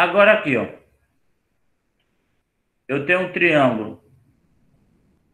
Agora 0.00 0.32
aqui, 0.32 0.56
ó. 0.56 0.66
Eu 2.88 3.04
tenho 3.04 3.20
um 3.20 3.32
triângulo. 3.32 4.02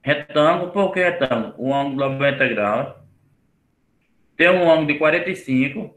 Retângulo, 0.03 0.73
por 0.73 0.93
que 0.93 0.99
retângulo? 0.99 1.55
Um 1.57 1.73
ângulo 1.73 1.93
de 1.93 1.99
90 1.99 2.49
graus. 2.49 2.97
Tem 4.37 4.51
um 4.51 4.69
ângulo 4.69 4.89
de 4.89 4.99
45. 4.99 5.95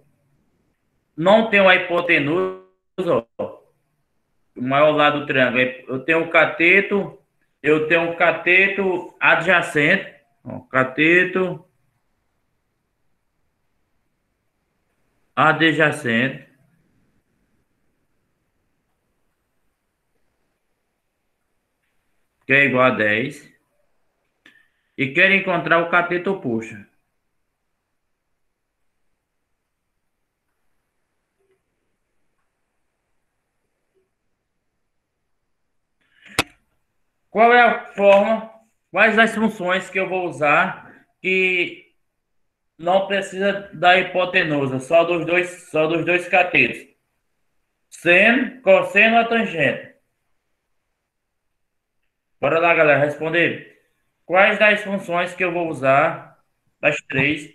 Não 1.17 1.49
tem 1.49 1.61
a 1.61 1.75
hipotenusa, 1.77 3.25
ó. 3.39 3.59
O 4.55 4.61
maior 4.61 4.91
lado 4.91 5.21
do 5.21 5.25
triângulo. 5.25 5.61
Eu 5.87 6.05
tenho 6.05 6.19
um 6.25 6.29
cateto. 6.29 7.17
Eu 7.63 7.87
tenho 7.87 8.11
um 8.11 8.15
cateto 8.15 9.15
adjacente. 9.19 10.13
Ó, 10.43 10.59
cateto 10.59 11.65
adjacente. 15.35 16.48
Que 22.49 22.53
é 22.53 22.65
igual 22.65 22.85
a 22.85 22.89
10, 22.89 23.47
e 24.97 25.13
quer 25.13 25.31
encontrar 25.31 25.83
o 25.83 25.89
cateto 25.91 26.31
oposto. 26.31 26.75
Qual 37.29 37.53
é 37.53 37.61
a 37.61 37.85
forma, 37.93 38.51
quais 38.89 39.19
as 39.19 39.35
funções 39.35 39.87
que 39.87 39.99
eu 39.99 40.09
vou 40.09 40.27
usar 40.27 41.05
que 41.21 41.93
não 42.79 43.05
precisa 43.05 43.69
da 43.73 43.99
hipotenusa, 43.99 44.79
só 44.79 45.03
dos 45.03 45.23
dois, 45.23 45.69
só 45.69 45.85
dos 45.85 46.03
dois 46.03 46.27
catetos? 46.27 46.87
Seno, 47.91 48.59
cosseno 48.63 49.17
ou 49.19 49.25
tangente? 49.29 49.88
Bora 52.39 52.59
lá, 52.59 52.73
galera, 52.73 52.99
responder. 53.05 53.79
Quais 54.25 54.59
das 54.59 54.81
funções 54.83 55.33
que 55.35 55.43
eu 55.43 55.51
vou 55.51 55.67
usar, 55.69 56.39
das 56.79 56.97
três, 57.07 57.47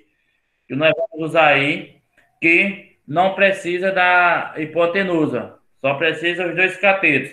que 0.69 0.75
nós 0.75 0.93
vamos 0.97 1.31
usar 1.31 1.49
aí, 1.49 2.03
que 2.41 2.99
não 3.07 3.35
precisa 3.35 3.93
da 3.93 4.55
hipotenusa, 4.59 5.59
só 5.81 5.95
precisa 5.95 6.47
os 6.47 6.55
dois 6.57 6.77
catetos. 6.79 7.33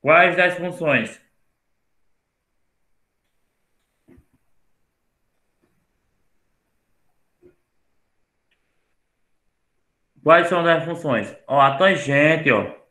Quais 0.00 0.36
das 0.36 0.54
funções? 0.58 1.20
Quais 10.22 10.48
são 10.48 10.66
as 10.66 10.84
funções? 10.84 11.36
Ó, 11.46 11.60
a 11.60 11.76
tangente, 11.76 12.50
ó. 12.50 12.81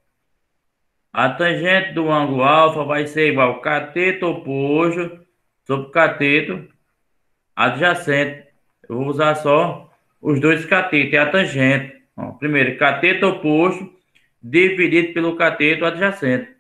A 1.13 1.29
tangente 1.29 1.93
do 1.93 2.09
ângulo 2.09 2.43
alfa 2.43 2.85
vai 2.85 3.05
ser 3.05 3.31
igual 3.31 3.49
ao 3.49 3.61
cateto 3.61 4.27
oposto 4.27 5.19
sobre 5.65 5.91
cateto 5.91 6.71
adjacente. 7.53 8.47
Eu 8.87 8.95
vou 8.97 9.07
usar 9.07 9.35
só 9.35 9.93
os 10.21 10.39
dois 10.39 10.65
catetos, 10.65 11.13
é 11.13 11.17
a 11.17 11.29
tangente. 11.29 12.01
Ó, 12.15 12.31
primeiro, 12.33 12.77
cateto 12.77 13.27
oposto 13.27 13.93
dividido 14.41 15.13
pelo 15.13 15.35
cateto 15.35 15.85
adjacente. 15.85 16.55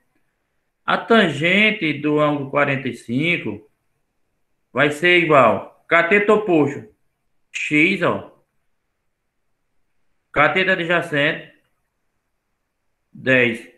A 0.85 0.97
tangente 0.97 1.93
do 1.93 2.19
ângulo 2.19 2.49
45 2.49 3.69
vai 4.73 4.91
ser 4.91 5.19
igual 5.19 5.85
cateto 5.87 6.33
oposto 6.33 6.89
x, 7.51 8.01
ó. 8.01 8.31
Cateto 10.33 10.71
adjacente 10.71 11.53
10 13.13 13.70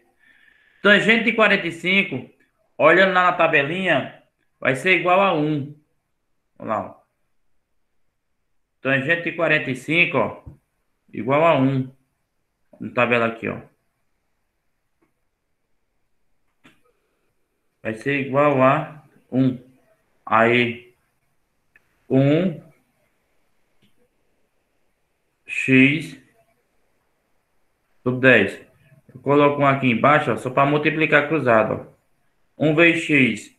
Tangente 0.84 1.24
de 1.24 1.32
45, 1.32 2.30
olhando 2.78 3.14
lá 3.14 3.32
na 3.32 3.38
tabelinha, 3.38 4.22
vai 4.60 4.76
ser 4.76 5.00
igual 5.00 5.22
a 5.22 5.34
1. 5.34 5.74
Olha 6.60 6.68
lá. 6.68 6.88
Ó. 6.90 7.04
Tangente 8.82 9.24
de 9.24 9.32
45, 9.32 10.18
ó, 10.18 10.44
igual 11.14 11.46
a 11.46 11.58
1. 11.58 11.90
Na 12.82 12.94
tabela 12.94 13.28
aqui, 13.28 13.48
ó. 13.48 13.62
Vai 17.82 17.94
ser 17.94 18.20
igual 18.20 18.62
a 18.62 19.06
1. 19.32 19.58
Aí, 20.26 20.94
1 22.10 22.62
x 25.48 26.20
sobre 28.04 28.20
10. 28.20 28.73
Coloco 29.22 29.62
um 29.62 29.66
aqui 29.66 29.88
embaixo, 29.88 30.32
ó, 30.32 30.38
só 30.38 30.50
para 30.50 30.70
multiplicar 30.70 31.28
cruzado. 31.28 31.88
Ó. 32.58 32.66
1 32.70 32.76
vezes 32.76 33.04
x. 33.04 33.58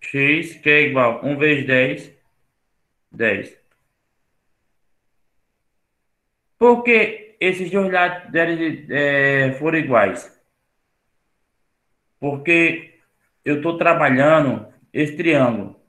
x 0.00 0.54
que 0.56 0.70
é 0.70 0.82
igual 0.82 1.20
a 1.20 1.26
1 1.26 1.38
vezes 1.38 1.66
10. 1.66 2.12
10. 3.12 3.62
Por 6.58 6.82
que 6.82 7.36
esses 7.40 7.70
dois 7.70 7.92
lados 7.92 8.32
é, 8.90 9.52
foram 9.58 9.78
iguais? 9.78 10.40
Porque 12.20 13.00
eu 13.44 13.56
estou 13.56 13.76
trabalhando 13.76 14.72
esse 14.92 15.16
triângulo. 15.16 15.80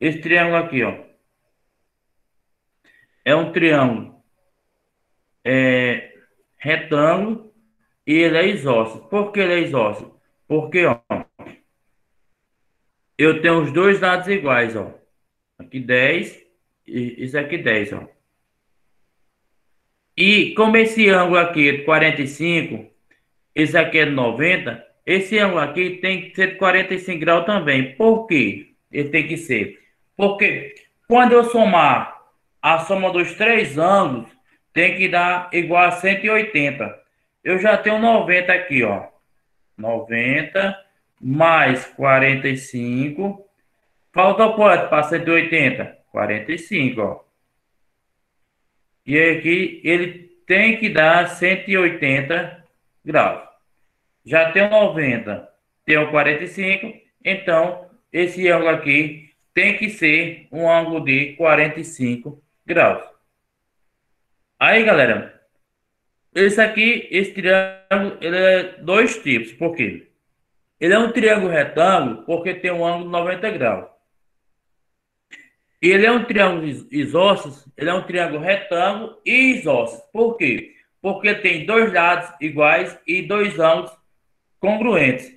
Esse 0.00 0.20
triângulo 0.20 0.56
aqui, 0.56 0.82
ó. 0.82 1.04
É 3.24 3.36
um 3.36 3.52
triângulo 3.52 4.11
é, 5.44 6.12
retângulo 6.56 7.52
e 8.06 8.14
ele 8.14 8.38
é 8.38 8.48
isósceles. 8.48 9.06
Por 9.08 9.32
que 9.32 9.40
ele 9.40 9.54
é 9.54 9.60
isósceles? 9.60 10.12
Porque, 10.46 10.84
ó, 10.84 11.00
eu 13.16 13.40
tenho 13.40 13.62
os 13.62 13.72
dois 13.72 14.00
lados 14.00 14.28
iguais, 14.28 14.76
ó. 14.76 14.92
Aqui 15.58 15.80
10 15.80 16.42
e 16.86 17.24
isso 17.24 17.38
aqui 17.38 17.58
10, 17.58 17.92
ó. 17.92 18.08
E 20.16 20.52
como 20.54 20.76
esse 20.76 21.08
ângulo 21.08 21.38
aqui 21.38 21.68
é 21.68 21.72
de 21.72 21.84
45, 21.84 22.90
esse 23.54 23.76
aqui 23.76 23.98
é 23.98 24.04
de 24.04 24.10
90, 24.10 24.84
esse 25.06 25.38
ângulo 25.38 25.60
aqui 25.60 25.98
tem 25.98 26.22
que 26.22 26.34
ser 26.34 26.52
de 26.52 26.54
45 26.56 27.20
graus 27.20 27.46
também. 27.46 27.94
Por 27.96 28.26
quê? 28.26 28.74
Ele 28.90 29.08
tem 29.08 29.26
que 29.26 29.36
ser. 29.36 29.80
Porque 30.16 30.74
quando 31.08 31.32
eu 31.32 31.44
somar 31.44 32.20
a 32.60 32.78
soma 32.80 33.10
dos 33.10 33.34
três 33.34 33.78
ângulos, 33.78 34.28
tem 34.72 34.96
que 34.96 35.08
dar 35.08 35.48
igual 35.52 35.84
a 35.84 35.90
180. 35.92 37.00
Eu 37.44 37.58
já 37.58 37.76
tenho 37.76 37.98
90 37.98 38.52
aqui, 38.52 38.82
ó. 38.82 39.08
90 39.76 40.78
mais 41.20 41.86
45. 41.86 43.46
Falta 44.12 44.48
quanto 44.50 44.88
para 44.88 45.02
180? 45.04 45.98
45, 46.10 47.00
ó. 47.00 47.24
E 49.04 49.18
aqui 49.18 49.80
ele 49.82 50.30
tem 50.46 50.76
que 50.76 50.88
dar 50.88 51.28
180 51.28 52.64
graus. 53.04 53.48
Já 54.24 54.52
tenho 54.52 54.70
90, 54.70 55.48
tenho 55.84 56.10
45, 56.10 56.94
então 57.24 57.90
esse 58.12 58.48
ângulo 58.48 58.70
aqui 58.70 59.30
tem 59.52 59.76
que 59.76 59.90
ser 59.90 60.46
um 60.52 60.70
ângulo 60.70 61.04
de 61.04 61.34
45 61.34 62.40
graus. 62.64 63.11
Aí, 64.62 64.84
galera, 64.84 65.42
esse 66.32 66.60
aqui, 66.60 67.08
esse 67.10 67.32
triângulo, 67.32 68.16
ele 68.20 68.36
é 68.36 68.62
dois 68.78 69.20
tipos. 69.20 69.52
Por 69.54 69.74
quê? 69.74 70.06
Ele 70.78 70.94
é 70.94 70.98
um 71.00 71.10
triângulo 71.10 71.50
retângulo 71.50 72.22
porque 72.24 72.54
tem 72.54 72.70
um 72.70 72.86
ângulo 72.86 73.10
90 73.10 73.50
graus. 73.50 73.90
Ele 75.80 76.06
é 76.06 76.12
um 76.12 76.24
triângulo 76.24 76.64
isósceles, 76.92 77.66
ele 77.76 77.90
é 77.90 77.92
um 77.92 78.04
triângulo 78.04 78.40
retângulo 78.40 79.20
e 79.26 79.56
isósceles. 79.56 80.04
Por 80.12 80.36
quê? 80.36 80.76
Porque 81.00 81.34
tem 81.34 81.66
dois 81.66 81.92
lados 81.92 82.32
iguais 82.40 82.96
e 83.04 83.20
dois 83.20 83.58
ângulos 83.58 83.90
congruentes. 84.60 85.28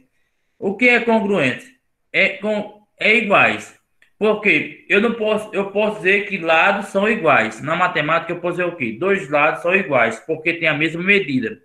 O 0.59 0.77
que 0.77 0.87
é 0.87 0.99
congruente? 0.99 1.65
É, 2.13 2.37
com, 2.37 2.85
é 2.99 3.15
iguais. 3.15 3.75
Porque 4.17 4.85
eu 4.87 5.01
não 5.01 5.13
posso, 5.13 5.53
eu 5.53 5.71
posso 5.71 5.97
dizer 5.97 6.27
que 6.27 6.37
lados 6.37 6.87
são 6.87 7.07
iguais. 7.07 7.61
Na 7.61 7.75
matemática 7.75 8.31
eu 8.31 8.39
posso 8.39 8.57
dizer 8.57 8.69
o 8.69 8.75
quê? 8.75 8.95
Dois 8.97 9.29
lados 9.29 9.61
são 9.61 9.75
iguais, 9.75 10.19
porque 10.25 10.53
tem 10.53 10.67
a 10.69 10.73
mesma 10.73 11.03
medida. 11.03 11.61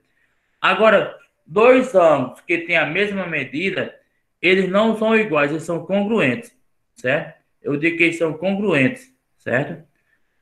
Agora, 0.60 1.16
dois 1.46 1.94
ângulos 1.94 2.40
que 2.40 2.58
têm 2.58 2.76
a 2.76 2.86
mesma 2.86 3.26
medida, 3.26 3.94
eles 4.42 4.68
não 4.68 4.96
são 4.98 5.16
iguais, 5.16 5.50
eles 5.50 5.62
são 5.62 5.86
congruentes, 5.86 6.52
certo? 6.94 7.40
eu 7.62 7.76
digo 7.76 7.96
que 7.96 8.04
eles 8.04 8.18
são 8.18 8.32
congruentes, 8.32 9.12
certo? 9.38 9.82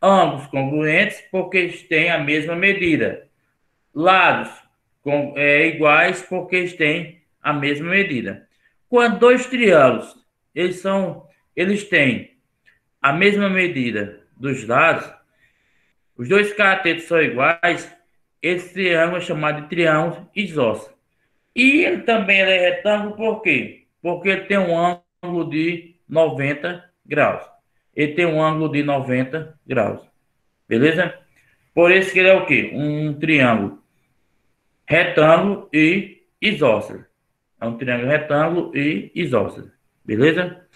Ambos 0.01 0.47
congruentes 0.47 1.21
porque 1.31 1.59
eles 1.59 1.83
têm 1.83 2.11
a 2.11 2.19
mesma 2.19 2.55
medida. 2.55 3.27
Lados 3.93 4.51
com, 5.03 5.35
é, 5.37 5.67
iguais 5.67 6.23
porque 6.23 6.57
eles 6.57 6.75
têm 6.75 7.21
a 7.43 7.53
mesma 7.53 7.91
medida. 7.91 8.47
Quando 8.89 9.19
dois 9.19 9.47
triângulos, 9.47 10.17
eles 10.55 10.77
são, 10.81 11.27
eles 11.59 11.83
têm 11.83 12.37
a 13.03 13.13
mesma 13.13 13.51
medida 13.51 14.21
dos 14.37 14.65
lados, 14.65 15.13
os 16.17 16.29
dois 16.29 16.53
catetos 16.53 17.05
são 17.05 17.21
iguais, 17.21 17.93
esse 18.41 18.73
triângulo 18.73 19.17
é 19.17 19.21
chamado 19.21 19.63
de 19.63 19.69
triângulo 19.69 20.31
isósceles. 20.37 20.97
E 21.57 21.85
ele 21.85 22.03
também 22.03 22.43
é 22.43 22.71
retângulo 22.71 23.17
por 23.17 23.43
quê? 23.43 23.87
Porque 24.01 24.29
ele 24.29 24.43
tem 24.43 24.57
um 24.57 25.01
ângulo 25.21 25.51
de 25.51 25.97
90 26.09 26.89
graus. 27.05 27.45
Ele 27.97 28.13
tem 28.13 28.25
um 28.25 28.41
ângulo 28.41 28.71
de 28.71 28.85
90 28.85 29.59
graus. 29.67 30.01
Beleza? 30.69 31.13
Por 31.75 31.91
isso 31.91 32.13
que 32.13 32.21
ele 32.21 32.29
é 32.29 32.35
o 32.35 32.47
quê? 32.47 32.71
Um 32.73 33.15
triângulo 33.15 33.83
retângulo 34.87 35.69
e 35.73 36.23
isósceles. 36.41 37.05
É 37.61 37.67
um 37.67 37.77
triângulo 37.77 38.09
retângulo 38.09 38.77
e 38.77 39.11
isósceles. 39.13 39.73
Beleza? 40.05 40.68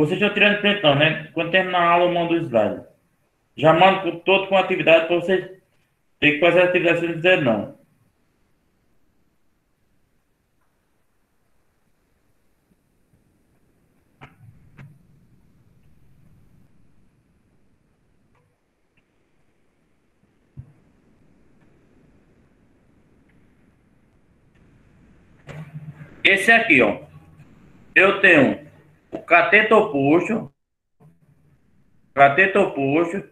Você 0.00 0.16
já 0.16 0.30
tirando 0.30 0.62
pretão, 0.62 0.94
né? 0.94 1.28
Quando 1.34 1.50
terminar 1.50 1.78
a 1.80 1.90
aula, 1.90 2.04
eu 2.06 2.14
mando 2.14 2.32
o 2.32 2.36
slide. 2.38 2.84
Já 3.54 3.74
mando 3.74 4.18
todo 4.20 4.48
com 4.48 4.56
atividade 4.56 5.06
para 5.06 5.16
vocês 5.16 5.60
tem 6.18 6.32
que 6.34 6.40
fazer 6.40 6.60
a 6.62 6.64
atividade 6.64 7.00
sem 7.00 7.12
dizer 7.12 7.42
não. 7.42 7.78
Esse 26.24 26.50
aqui, 26.52 26.80
ó. 26.80 27.02
Eu 27.94 28.20
tenho 28.22 28.59
o 29.12 29.22
cateto 29.22 29.74
oposto. 29.74 30.52
Cateto 32.14 32.60
oposto. 32.60 33.28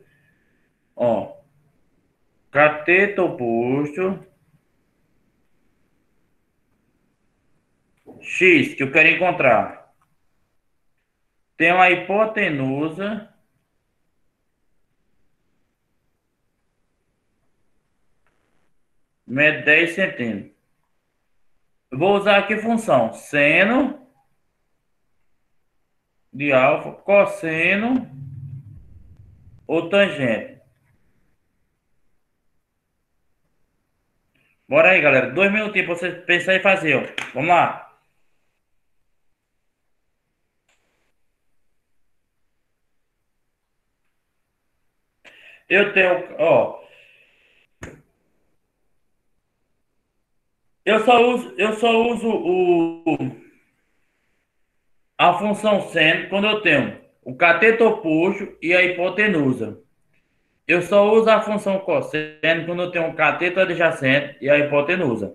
Ó. 0.97 1.37
Cateto 2.51 3.25
oposto. 3.25 4.27
X, 8.21 8.75
que 8.75 8.83
eu 8.83 8.93
quero 8.93 9.09
encontrar. 9.09 9.95
Tem 11.57 11.73
uma 11.73 11.91
hipotenusa. 11.91 13.33
Mede 19.27 19.65
10 19.65 19.95
centímetros. 19.95 20.53
Eu 21.91 21.99
vou 21.99 22.17
usar 22.17 22.39
aqui 22.39 22.57
função 22.57 23.13
seno 23.13 24.08
de 26.39 26.53
alfa, 26.53 26.93
cosseno 27.03 28.09
ou 29.67 29.89
tangente. 29.89 30.61
Bora 34.69 34.91
aí, 34.91 35.01
galera. 35.01 35.31
Dois 35.33 35.51
minutinhos 35.53 35.87
pra 35.87 35.97
vocês 35.97 36.25
pensar 36.25 36.55
e 36.55 36.61
fazer, 36.61 36.95
ó. 36.97 37.33
Vamos 37.35 37.49
lá. 37.49 37.99
Eu 45.69 45.93
tenho, 45.93 46.37
ó. 46.39 46.79
Eu 50.85 51.05
só 51.05 51.21
uso, 51.35 51.55
eu 51.59 51.73
só 51.75 51.91
uso 52.13 52.29
o, 52.29 53.48
a 55.19 55.35
função 55.35 55.83
seno 55.89 56.29
quando 56.29 56.47
eu 56.47 56.61
tenho 56.61 56.97
o 57.25 57.35
cateto 57.35 57.85
oposto 57.85 58.57
e 58.63 58.73
a 58.73 58.83
hipotenusa. 58.83 59.81
Eu 60.67 60.81
só 60.81 61.13
uso 61.13 61.29
a 61.29 61.41
função 61.41 61.81
cosseno 61.81 62.65
quando 62.65 62.83
eu 62.83 62.91
tenho 62.91 63.07
um 63.07 63.15
cateto 63.15 63.59
adjacente 63.59 64.37
e 64.41 64.49
a 64.49 64.59
hipotenusa. 64.59 65.35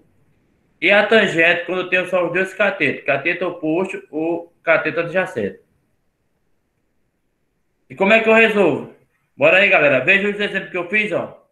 E 0.80 0.89
a 0.89 1.06
tangente 1.06 1.65
quando 1.65 1.82
eu 1.82 1.89
tenho 1.89 2.08
só 2.08 2.26
os 2.26 2.32
dois 2.32 2.54
catetos, 2.54 3.04
cateto 3.04 3.46
oposto 3.46 4.02
ou 4.10 4.54
cateto 4.63 5.02
adjacente. 5.02 5.60
E 7.89 7.96
como 7.96 8.13
é 8.13 8.22
que 8.22 8.30
eu 8.30 8.34
resolvo? 8.34 8.93
Bora 9.36 9.58
aí, 9.58 9.69
galera. 9.69 10.04
Veja 10.04 10.30
os 10.30 10.39
exemplos 10.39 10.72
que 10.72 10.78
eu 10.78 10.89
fiz, 10.89 11.12
ó. 11.12 11.42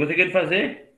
Conseguiram 0.00 0.32
fazer? 0.32 0.89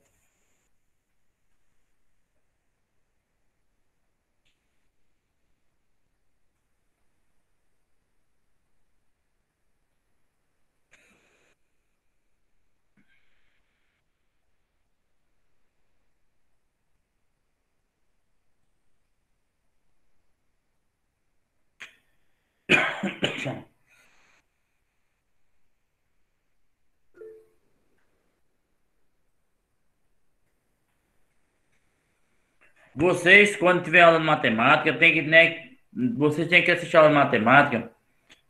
Vocês, 32.94 33.56
quando 33.56 33.82
tiver 33.82 34.02
aula 34.02 34.18
de 34.18 34.24
matemática, 34.24 34.92
tem 34.92 35.14
que, 35.14 35.22
né, 35.22 35.70
vocês 36.16 36.48
têm 36.48 36.62
que 36.62 36.70
assistir 36.70 36.96
aula 36.96 37.08
de 37.08 37.14
matemática 37.14 37.90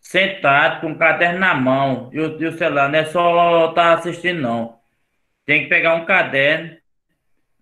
sentado, 0.01 0.81
com 0.81 0.93
o 0.93 0.99
caderno 0.99 1.39
na 1.39 1.55
mão 1.55 2.11
e 2.13 2.21
o, 2.21 2.43
e 2.43 2.53
celular. 2.59 2.89
Não 2.89 2.99
é 2.99 3.05
só 3.05 3.71
estar 3.71 3.83
tá 3.83 3.93
assistindo, 3.95 4.41
não. 4.41 4.79
Tem 5.47 5.63
que 5.63 5.69
pegar 5.69 5.95
um 5.95 6.05
caderno. 6.05 6.77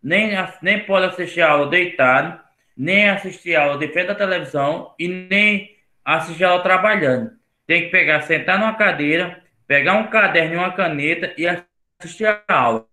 Nem, 0.02 0.32
nem 0.62 0.84
pode 0.84 1.06
assistir 1.06 1.42
aula 1.42 1.68
deitado, 1.68 2.40
nem 2.76 3.10
assistir 3.10 3.54
aula 3.54 3.78
de 3.78 3.88
frente 3.88 4.06
da 4.08 4.14
televisão 4.14 4.94
e 4.98 5.06
nem 5.06 5.76
assistir 6.02 6.44
aula 6.44 6.62
trabalhando. 6.62 7.32
Tem 7.66 7.82
que 7.82 7.90
pegar, 7.90 8.22
sentar 8.22 8.58
numa 8.58 8.74
cadeira, 8.74 9.42
pegar 9.66 9.94
um 9.94 10.08
caderno 10.08 10.54
e 10.54 10.56
uma 10.56 10.72
caneta 10.72 11.34
e 11.36 11.46
assistir 11.46 12.26
a 12.26 12.42
aula, 12.48 12.86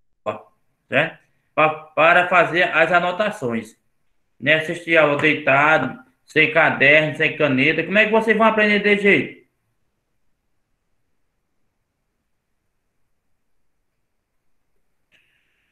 certo? 0.89 1.26
Para 1.58 2.28
fazer 2.28 2.63
as 2.63 2.91
anotações. 2.91 3.76
Né? 4.39 4.56
Assistir 4.56 4.96
aula 4.96 5.17
deitado, 5.17 6.00
sem 6.24 6.52
caderno, 6.52 7.17
sem 7.17 7.36
caneta. 7.36 7.84
Como 7.84 7.98
é 7.98 8.06
que 8.06 8.12
vocês 8.12 8.38
vão 8.38 8.46
aprender 8.46 8.80
de 8.80 9.02
jeito? 9.02 9.48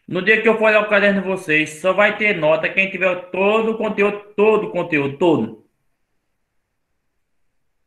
No 0.07 0.21
dia 0.21 0.41
que 0.41 0.47
eu 0.47 0.57
for 0.57 0.65
olhar 0.65 0.81
o 0.81 0.89
caderno 0.89 1.21
de 1.21 1.27
vocês, 1.27 1.81
só 1.81 1.93
vai 1.93 2.17
ter 2.17 2.35
nota 2.35 2.69
quem 2.69 2.89
tiver 2.89 3.29
todo 3.31 3.71
o 3.71 3.77
conteúdo, 3.77 4.33
todo 4.35 4.67
o 4.67 4.71
conteúdo, 4.71 5.17
todo. 5.17 5.67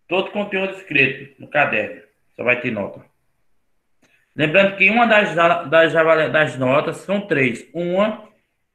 Todo 0.09 0.29
o 0.29 0.33
conteúdo 0.33 0.75
escrito 0.75 1.41
no 1.41 1.49
caderno. 1.49 2.03
Só 2.37 2.45
vai 2.45 2.61
ter 2.61 2.71
nota. 2.71 3.05
Lembrando 4.39 4.77
que 4.77 4.89
uma 4.89 5.05
das, 5.05 5.35
das, 5.35 5.93
das 6.31 6.57
notas 6.57 6.99
são 6.99 7.23
três. 7.23 7.69
Uma 7.75 8.23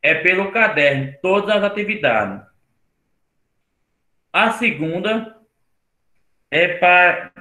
é 0.01 0.13
pelo 0.13 0.51
caderno, 0.51 1.13
todas 1.21 1.55
as 1.55 1.63
atividades. 1.63 2.45
A 4.33 4.51
segunda 4.51 5.37
é 6.51 6.67
para 6.67 7.31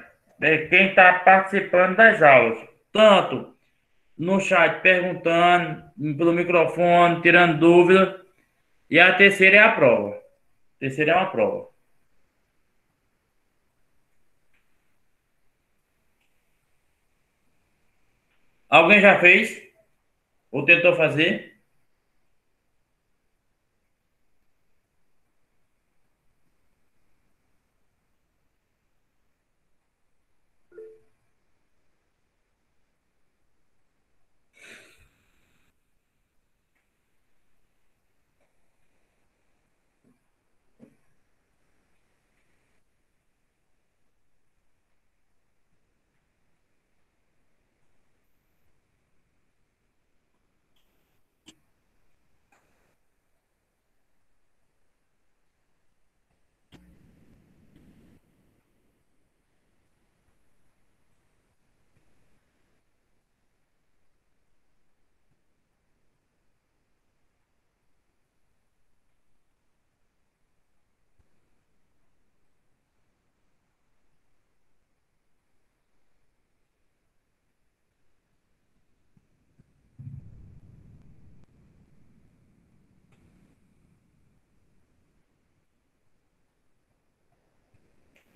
é 0.41 0.59
quem 0.69 0.91
está 0.91 1.15
participando 1.15 1.97
das 1.97 2.23
aulas. 2.23 2.61
Tanto 2.93 3.57
no 4.17 4.39
chat 4.39 4.81
perguntando, 4.83 5.83
pelo 6.17 6.33
microfone, 6.33 7.23
tirando 7.23 7.59
dúvida. 7.59 8.21
E 8.89 9.01
a 9.01 9.15
terceira 9.15 9.57
é 9.57 9.61
a 9.61 9.73
prova. 9.73 10.11
A 10.11 10.79
terceira 10.79 11.11
é 11.11 11.17
uma 11.17 11.31
prova. 11.31 11.72
Alguém 18.73 19.03
já 19.03 19.21
fez? 19.21 19.63
Ou 20.51 20.65
tentou 20.65 20.97
fazer? 20.97 21.52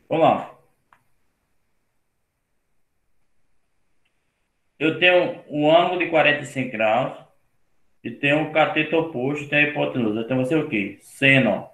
Vamos 0.08 0.24
lá. 0.24 0.56
Eu 4.78 4.98
tenho 4.98 5.42
um 5.48 5.74
ângulo 5.74 5.98
de 5.98 6.10
45 6.10 6.70
graus 6.70 7.18
e 8.04 8.10
tenho 8.10 8.40
um 8.40 8.52
cateto 8.52 8.96
oposto 8.96 9.48
tenho 9.48 9.66
a 9.66 9.70
hipotenusa. 9.70 10.20
Então 10.20 10.44
ser 10.44 10.58
o 10.58 10.68
quê? 10.68 10.98
Seno. 11.00 11.68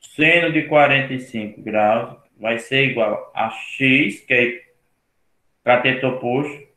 Seno 0.00 0.52
de 0.52 0.64
45 0.68 1.62
graus 1.62 2.16
vai 2.38 2.58
ser 2.58 2.90
igual 2.90 3.32
a 3.34 3.50
x, 3.50 4.20
que 4.20 4.34
é 4.34 4.68
cateto 5.64 6.06
oposto, 6.06 6.68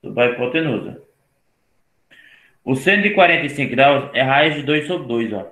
sobre 0.00 0.22
a 0.22 0.30
hipotenusa. 0.30 1.02
O 2.64 2.74
seno 2.74 3.02
de 3.02 3.10
45 3.10 3.70
graus 3.70 4.10
é 4.14 4.22
raiz 4.22 4.54
de 4.54 4.62
2 4.62 4.86
sobre 4.86 5.06
2, 5.06 5.32
ó. 5.32 5.50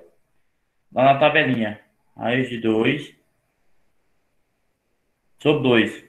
Lá 0.93 1.13
na 1.13 1.19
tabelinha. 1.19 1.79
Raiz 2.15 2.49
de 2.49 2.57
2 2.57 3.18
sobre 5.39 5.63
2, 5.63 6.05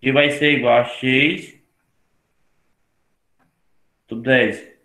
que 0.00 0.12
vai 0.12 0.30
ser 0.30 0.58
igual 0.58 0.82
a 0.82 0.84
x 0.84 1.58
sobre 4.08 4.24
10. 4.24 4.78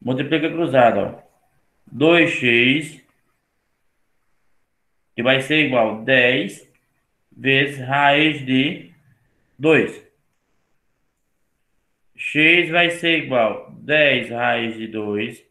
Multiplica 0.00 0.50
cruzado, 0.50 1.00
ó. 1.00 1.22
2x, 1.94 3.02
que 5.14 5.22
vai 5.22 5.40
ser 5.42 5.66
igual 5.66 6.00
a 6.00 6.04
10 6.04 6.68
vezes 7.30 7.78
raiz 7.78 8.44
de 8.44 8.90
2. 9.58 10.02
x 12.16 12.70
vai 12.70 12.90
ser 12.90 13.24
igual 13.24 13.66
a 13.66 13.70
10 13.70 14.30
raiz 14.30 14.76
de 14.76 14.86
2 14.86 15.44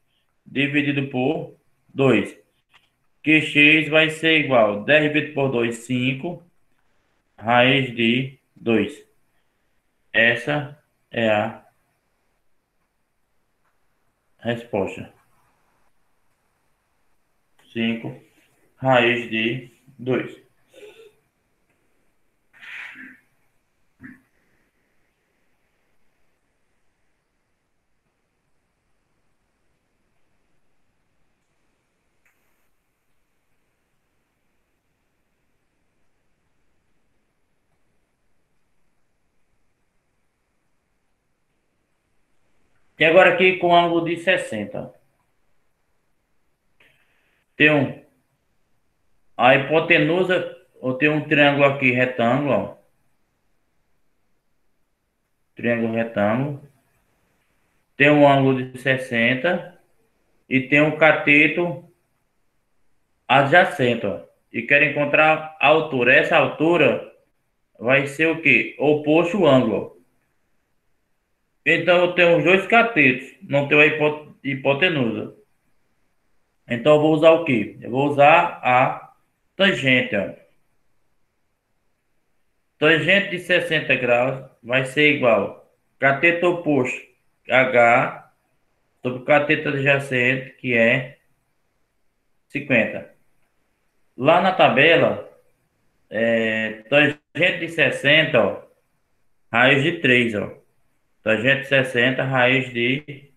dividido 0.46 1.08
por 1.10 1.56
2. 1.94 2.38
Que 3.24 3.42
x 3.42 3.90
vai 3.90 4.10
ser 4.10 4.46
igual 4.46 4.82
a 4.82 4.84
10 4.84 5.04
dividido 5.04 5.34
por 5.34 5.52
2, 5.52 5.76
5 5.76 6.51
raiz 7.42 7.96
de 7.96 8.40
2. 8.56 9.04
Essa 10.14 10.78
é 11.10 11.28
a 11.30 11.66
resposta. 14.38 15.12
5 17.74 18.22
raiz 18.78 19.30
de 19.30 19.72
2. 19.98 20.41
E 43.02 43.04
agora 43.04 43.34
aqui 43.34 43.58
com 43.58 43.76
ângulo 43.76 44.06
de 44.06 44.16
60. 44.18 44.94
Tem 47.58 47.72
um, 47.72 48.00
a 49.36 49.56
hipotenusa, 49.56 50.56
ou 50.80 50.94
tem 50.94 51.10
um 51.10 51.28
triângulo 51.28 51.66
aqui 51.66 51.90
retângulo, 51.90 52.52
ó. 52.52 52.76
Triângulo 55.56 55.96
retângulo. 55.96 56.62
Tem 57.98 58.12
um 58.12 58.28
ângulo 58.28 58.72
de 58.72 58.78
60 58.80 59.80
e 60.48 60.62
tem 60.62 60.82
um 60.82 60.96
cateto 60.96 61.84
adjacente, 63.28 64.06
ó. 64.06 64.22
E 64.54 64.62
quero 64.62 64.86
encontrar 64.86 65.58
a 65.60 65.68
altura. 65.70 66.14
Essa 66.14 66.38
altura 66.38 67.12
vai 67.80 68.06
ser 68.06 68.28
o 68.28 68.44
quê? 68.44 68.76
Oposto 68.78 69.38
ao 69.38 69.48
ângulo. 69.48 70.01
Então 71.66 71.98
eu 71.98 72.14
tenho 72.14 72.38
os 72.38 72.44
dois 72.44 72.66
catetos, 72.68 73.34
não 73.44 73.68
tenho 73.68 73.82
a 73.82 73.86
hipotenusa. 74.44 75.36
Então 76.68 76.96
eu 76.96 77.02
vou 77.02 77.14
usar 77.14 77.32
o 77.32 77.46
quê? 77.46 77.78
Eu 77.82 77.92
vou 77.92 78.10
usar 78.10 78.60
a 78.64 79.14
tangente. 79.56 80.16
Ó. 80.16 80.34
Tangente 82.80 83.32
de 83.32 83.40
60 83.40 83.96
graus 83.96 84.50
vai 84.64 84.86
ser 84.86 85.16
igual 85.16 85.72
cateto 86.00 86.48
oposto 86.48 87.00
H 87.48 88.32
sobre 89.04 89.24
cateto 89.24 89.70
adjacente, 89.70 90.52
que 90.58 90.76
é 90.76 91.20
50. 92.50 93.14
Lá 94.18 94.42
na 94.42 94.52
tabela, 94.52 95.30
é, 96.10 96.84
tangente 96.90 97.60
de 97.60 97.70
60, 97.70 98.40
ó, 98.40 98.64
raiz 99.52 99.84
de 99.84 100.00
3, 100.00 100.36
ó. 100.36 100.61
Tangente 101.24 101.68
60, 101.68 102.24
raiz 102.24 102.74
de 102.74 103.32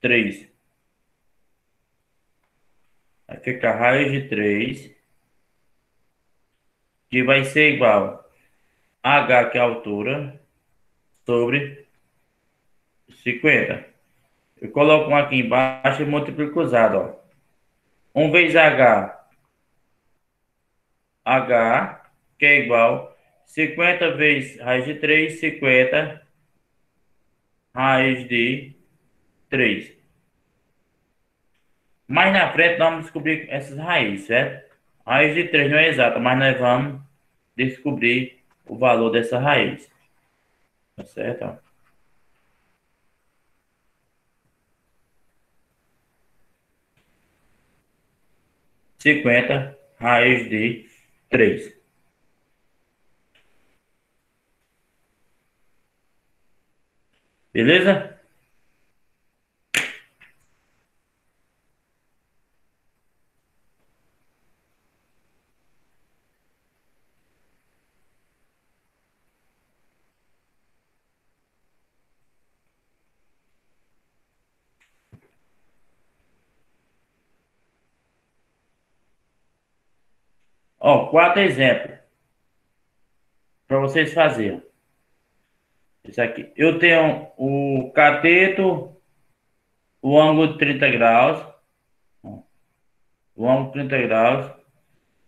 3. 0.00 0.48
Vai 3.26 3.36
ficar 3.40 3.76
raiz 3.78 4.10
de 4.10 4.28
3, 4.28 4.90
que 7.10 7.22
vai 7.22 7.44
ser 7.44 7.74
igual 7.74 8.26
H, 9.02 9.50
que 9.50 9.58
é 9.58 9.60
a 9.60 9.64
altura, 9.64 10.40
sobre 11.26 11.86
50. 13.22 13.86
Eu 14.60 14.70
coloco 14.70 15.10
um 15.10 15.16
aqui 15.16 15.36
embaixo 15.36 16.02
e 16.02 16.06
multiplico 16.06 16.60
usado, 16.60 16.96
ó. 16.96 17.18
1 18.14 18.30
vezes 18.30 18.56
H, 18.56 19.28
H, 21.24 22.10
que 22.38 22.46
é 22.46 22.60
igual 22.60 23.14
50 23.44 24.16
vezes 24.16 24.58
raiz 24.60 24.86
de 24.86 24.94
3, 24.94 25.38
50 25.40 26.27
raiz 27.78 28.28
de 28.28 28.74
3. 29.48 29.96
Mais 32.08 32.32
na 32.32 32.52
frente 32.52 32.78
nós 32.78 32.88
vamos 32.90 33.04
descobrir 33.04 33.46
essas 33.50 33.78
raízes, 33.78 34.26
certo? 34.26 34.74
Raiz 35.06 35.34
de 35.34 35.48
3 35.48 35.70
não 35.70 35.78
é 35.78 35.88
exata, 35.88 36.18
mas 36.18 36.38
nós 36.38 36.58
vamos 36.58 37.00
descobrir 37.56 38.42
o 38.66 38.76
valor 38.76 39.10
dessa 39.10 39.38
raiz. 39.38 39.88
Tá 40.96 41.04
certo? 41.04 41.58
Cinquenta 48.98 49.78
raiz 50.00 50.48
de 50.50 50.88
três. 51.30 51.77
Beleza? 57.52 58.18
Ó, 80.80 81.10
quatro 81.10 81.40
exemplos 81.42 81.98
para 83.66 83.78
vocês 83.80 84.12
fazerem. 84.14 84.67
Isso 86.08 86.22
aqui. 86.22 86.50
Eu 86.56 86.78
tenho 86.78 87.28
o 87.36 87.92
cateto, 87.94 88.96
o 90.00 90.18
ângulo 90.18 90.54
de 90.54 90.58
30 90.58 90.88
graus. 90.88 91.46
O 93.36 93.48
ângulo 93.48 93.66
de 93.66 93.88
30 93.88 93.98
graus. 94.08 94.52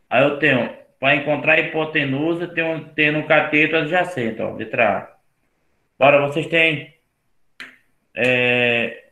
Aí 0.09 0.25
eu 0.25 0.38
tenho, 0.38 0.75
para 0.99 1.16
encontrar 1.16 1.53
a 1.55 1.61
hipotenusa, 1.61 2.49
tenho, 2.49 2.88
tenho 2.95 3.19
um 3.19 3.27
cateto 3.27 3.77
adjacente, 3.77 4.40
ó, 4.40 4.55
letra 4.55 4.99
A. 4.99 5.16
Agora, 5.99 6.27
vocês 6.27 6.47
têm... 6.47 6.99
É, 8.14 9.11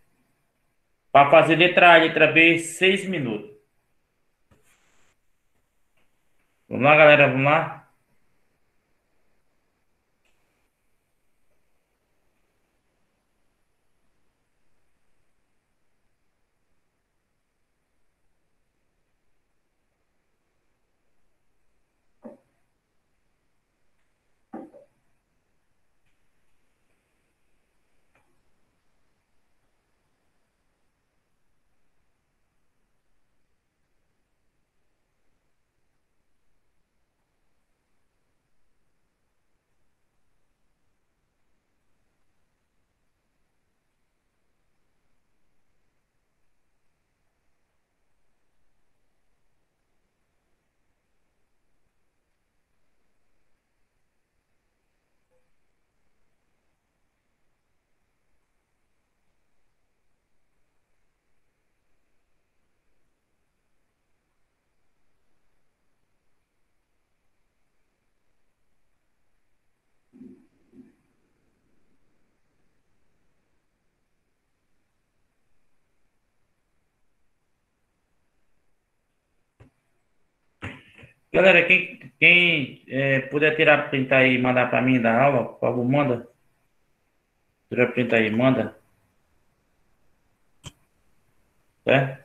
para 1.12 1.30
fazer 1.30 1.56
letra 1.56 1.94
A 1.94 1.98
letra 1.98 2.26
B, 2.28 2.58
6 2.58 3.06
minutos. 3.08 3.50
Vamos 6.68 6.84
lá, 6.84 6.96
galera, 6.96 7.28
vamos 7.28 7.44
lá? 7.44 7.87
Galera, 81.32 81.62
quem, 81.66 82.12
quem 82.18 82.82
é, 82.88 83.20
puder 83.20 83.54
tirar 83.54 83.90
print 83.90 84.12
aí 84.14 84.34
e 84.34 84.38
mandar 84.38 84.70
para 84.70 84.80
mim 84.80 85.00
da 85.00 85.22
aula, 85.22 85.44
por 85.44 85.60
favor, 85.60 85.84
manda. 85.84 86.26
Tira 87.68 87.92
print 87.92 88.14
aí, 88.14 88.30
manda. 88.30 88.76
Certo? 91.84 92.24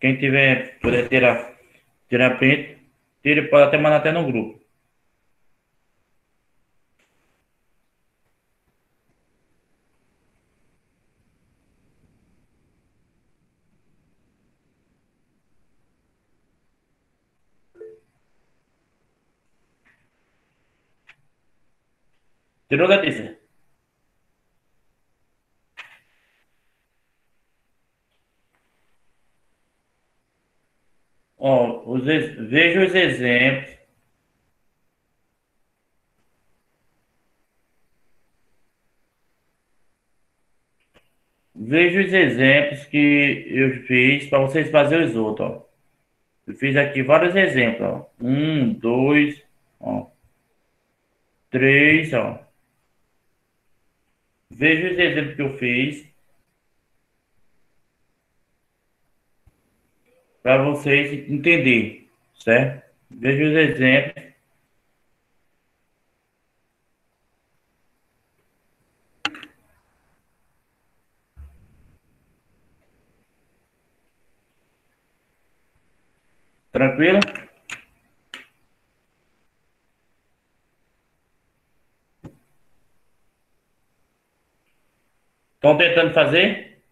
Quem 0.00 0.16
tiver, 0.16 0.78
puder 0.80 1.08
tirar, 1.08 1.52
tirar 2.08 2.38
print, 2.38 2.78
tire, 3.22 3.48
pode 3.48 3.64
até 3.68 3.78
mandar 3.78 3.98
até 3.98 4.12
no 4.12 4.24
grupo. 4.24 4.61
Letícia? 22.76 23.38
Ó, 31.38 31.82
os, 31.86 32.04
veja 32.04 32.84
os 32.86 32.94
exemplos. 32.94 33.76
Veja 41.54 42.00
os 42.00 42.12
exemplos 42.12 42.84
que 42.86 43.44
eu 43.48 43.82
fiz 43.86 44.28
para 44.28 44.40
vocês 44.40 44.70
fazerem 44.70 45.06
os 45.06 45.16
outros. 45.16 45.48
Ó. 45.48 45.66
Eu 46.46 46.54
fiz 46.54 46.76
aqui 46.76 47.02
vários 47.02 47.34
exemplos. 47.36 47.82
Ó. 47.82 48.10
Um, 48.20 48.72
dois, 48.74 49.42
ó. 49.80 50.10
três, 51.50 52.12
ó. 52.14 52.51
Veja 54.54 54.92
os 54.92 54.98
exemplos 54.98 55.34
que 55.34 55.42
eu 55.42 55.56
fiz. 55.58 56.06
Para 60.42 60.62
vocês 60.64 61.28
entenderem, 61.28 62.08
certo? 62.34 62.82
Veja 63.10 63.44
os 63.44 63.52
exemplos. 63.52 64.32
Tranquilo? 76.72 77.41
Estão 85.62 85.78
tentando 85.78 86.12
fazer? 86.12 86.82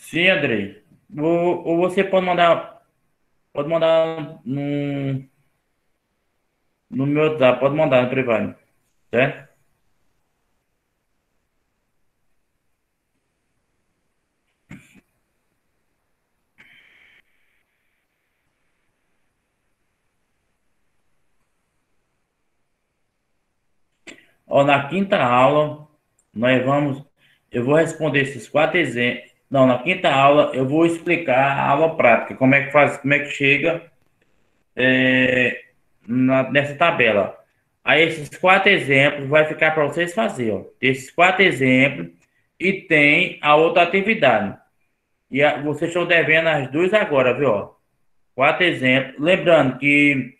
Sim, 0.00 0.28
Andrei. 0.28 0.82
Ou, 1.18 1.76
você 1.78 2.04
pode 2.04 2.26
mandar, 2.26 2.82
pode 3.52 3.68
mandar 3.68 4.40
num, 4.44 5.28
no 6.90 7.06
meu 7.06 7.24
WhatsApp, 7.24 7.60
pode 7.60 7.74
mandar 7.76 8.02
no 8.02 8.10
privado, 8.10 8.54
certo? 9.10 9.53
Ó, 24.54 24.62
na 24.62 24.86
quinta 24.88 25.18
aula, 25.20 25.88
nós 26.32 26.64
vamos. 26.64 27.04
Eu 27.50 27.64
vou 27.64 27.74
responder 27.74 28.20
esses 28.20 28.48
quatro 28.48 28.78
exemplos. 28.78 29.32
Não, 29.50 29.66
na 29.66 29.82
quinta 29.82 30.08
aula 30.08 30.52
eu 30.54 30.64
vou 30.64 30.86
explicar 30.86 31.58
a 31.58 31.70
aula 31.70 31.96
prática, 31.96 32.36
como 32.36 32.54
é 32.54 32.66
que 32.66 32.70
faz, 32.70 32.96
como 32.98 33.14
é 33.14 33.18
que 33.18 33.30
chega 33.30 33.82
é, 34.76 35.60
na, 36.06 36.52
nessa 36.52 36.76
tabela. 36.76 37.36
Aí 37.82 38.04
esses 38.04 38.28
quatro 38.38 38.70
exemplos 38.70 39.28
vai 39.28 39.44
ficar 39.44 39.72
para 39.72 39.86
vocês 39.86 40.14
fazer, 40.14 40.52
ó. 40.52 40.64
Esses 40.80 41.10
quatro 41.10 41.42
exemplos 41.42 42.12
e 42.58 42.74
tem 42.74 43.40
a 43.42 43.56
outra 43.56 43.82
atividade. 43.82 44.56
E 45.32 45.42
a, 45.42 45.60
vocês 45.62 45.90
estão 45.90 46.06
devendo 46.06 46.48
as 46.48 46.70
duas 46.70 46.94
agora, 46.94 47.34
viu? 47.34 47.50
Ó. 47.50 47.74
Quatro 48.36 48.64
exemplos. 48.64 49.16
Lembrando 49.18 49.78
que 49.78 50.32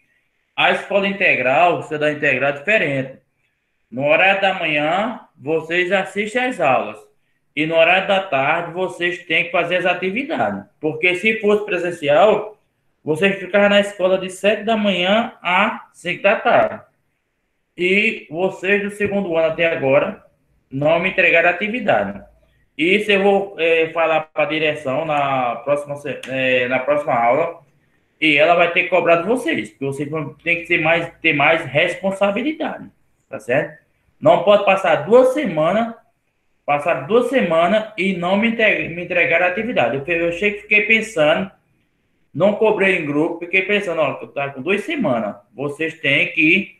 a 0.55 0.71
escola 0.71 1.09
integral, 1.09 1.83
você 1.83 1.99
dá 1.99 2.12
integral 2.12 2.51
é 2.51 2.59
diferente. 2.59 3.24
No 3.95 4.09
horário 4.09 4.41
da 4.41 4.55
manhã, 4.55 5.21
vocês 5.37 5.93
assistem 5.93 6.47
às 6.47 6.61
aulas. 6.61 6.99
E 7.55 7.65
no 7.65 7.77
horário 7.77 8.09
da 8.09 8.25
tarde, 8.25 8.73
vocês 8.73 9.23
têm 9.23 9.45
que 9.45 9.53
fazer 9.53 9.77
as 9.77 9.87
atividades. 9.87 10.65
Porque 10.81 11.15
se 11.15 11.39
fosse 11.39 11.65
presencial, 11.65 12.59
vocês 13.05 13.39
ficavam 13.39 13.69
na 13.69 13.79
escola 13.79 14.19
de 14.19 14.31
7 14.31 14.65
da 14.65 14.77
manhã 14.77 15.35
a 15.41 15.89
5 15.93 16.21
da 16.25 16.35
tarde. 16.35 16.83
E 17.77 18.27
vocês 18.29 18.83
do 18.83 18.91
segundo 18.91 19.37
ano 19.37 19.53
até 19.53 19.67
agora 19.67 20.25
não 20.69 20.99
me 20.99 21.11
entregaram 21.11 21.51
atividade. 21.51 22.21
Isso 22.77 23.13
eu 23.13 23.23
vou 23.23 23.55
é, 23.61 23.91
falar 23.91 24.23
para 24.23 24.43
a 24.43 24.49
direção 24.49 25.05
na 25.05 25.55
próxima, 25.65 25.95
é, 26.31 26.67
na 26.67 26.81
próxima 26.81 27.15
aula. 27.15 27.61
E 28.21 28.37
ela 28.37 28.57
vai 28.57 28.73
ter 28.73 28.83
que 28.85 28.89
cobrar 28.89 29.23
de 29.23 29.29
vocês. 29.29 29.71
Porque 29.71 29.85
vocês 29.85 30.11
têm 30.43 30.63
que 30.63 30.67
ter 30.67 30.81
mais, 30.81 31.13
ter 31.23 31.33
mais 31.33 31.65
responsabilidade. 31.65 32.91
Tá 33.29 33.39
certo? 33.39 33.84
Não 34.25 34.43
pode 34.43 34.64
passar 34.64 35.05
duas 35.05 35.35
semanas, 35.35 35.95
passar 36.64 37.07
duas 37.07 37.29
semanas 37.29 37.93
e 37.95 38.16
não 38.16 38.39
me, 38.39 38.49
entregar, 38.49 38.89
me 38.89 39.05
entregar 39.05 39.43
a 39.43 39.49
atividade. 39.49 39.97
Eu, 39.99 40.16
eu 40.16 40.33
cheguei, 40.33 40.62
fiquei 40.62 40.87
pensando, 40.87 41.51
não 42.33 42.55
cobrei 42.55 42.97
em 42.97 43.05
grupo, 43.05 43.41
fiquei 43.41 43.61
pensando, 43.66 44.01
ó, 44.01 44.14
tá 44.29 44.49
com 44.49 44.62
duas 44.62 44.81
semanas, 44.81 45.37
vocês 45.55 46.01
têm 46.01 46.33
que 46.33 46.75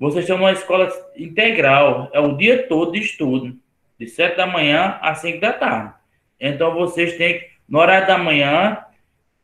vocês 0.00 0.24
estão 0.24 0.36
numa 0.36 0.50
escola 0.50 0.90
integral, 1.16 2.10
é 2.12 2.18
o 2.18 2.36
dia 2.36 2.66
todo 2.66 2.90
de 2.90 2.98
estudo, 2.98 3.56
de 3.96 4.08
sete 4.08 4.36
da 4.36 4.44
manhã 4.44 4.98
às 5.00 5.18
cinco 5.18 5.40
da 5.40 5.52
tarde. 5.52 5.94
Então 6.40 6.74
vocês 6.74 7.16
têm 7.16 7.38
que, 7.38 7.50
no 7.68 7.78
horário 7.78 8.08
da 8.08 8.18
manhã, 8.18 8.84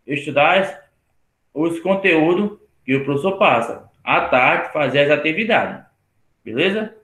estudar 0.05 0.85
os 1.55 1.79
conteúdos 1.79 2.59
que 2.85 2.97
o 2.97 3.05
professor 3.05 3.39
passa. 3.39 3.89
À 4.03 4.23
tarde, 4.23 4.73
fazer 4.73 5.03
as 5.03 5.11
atividades. 5.13 5.81
Beleza? 6.45 6.99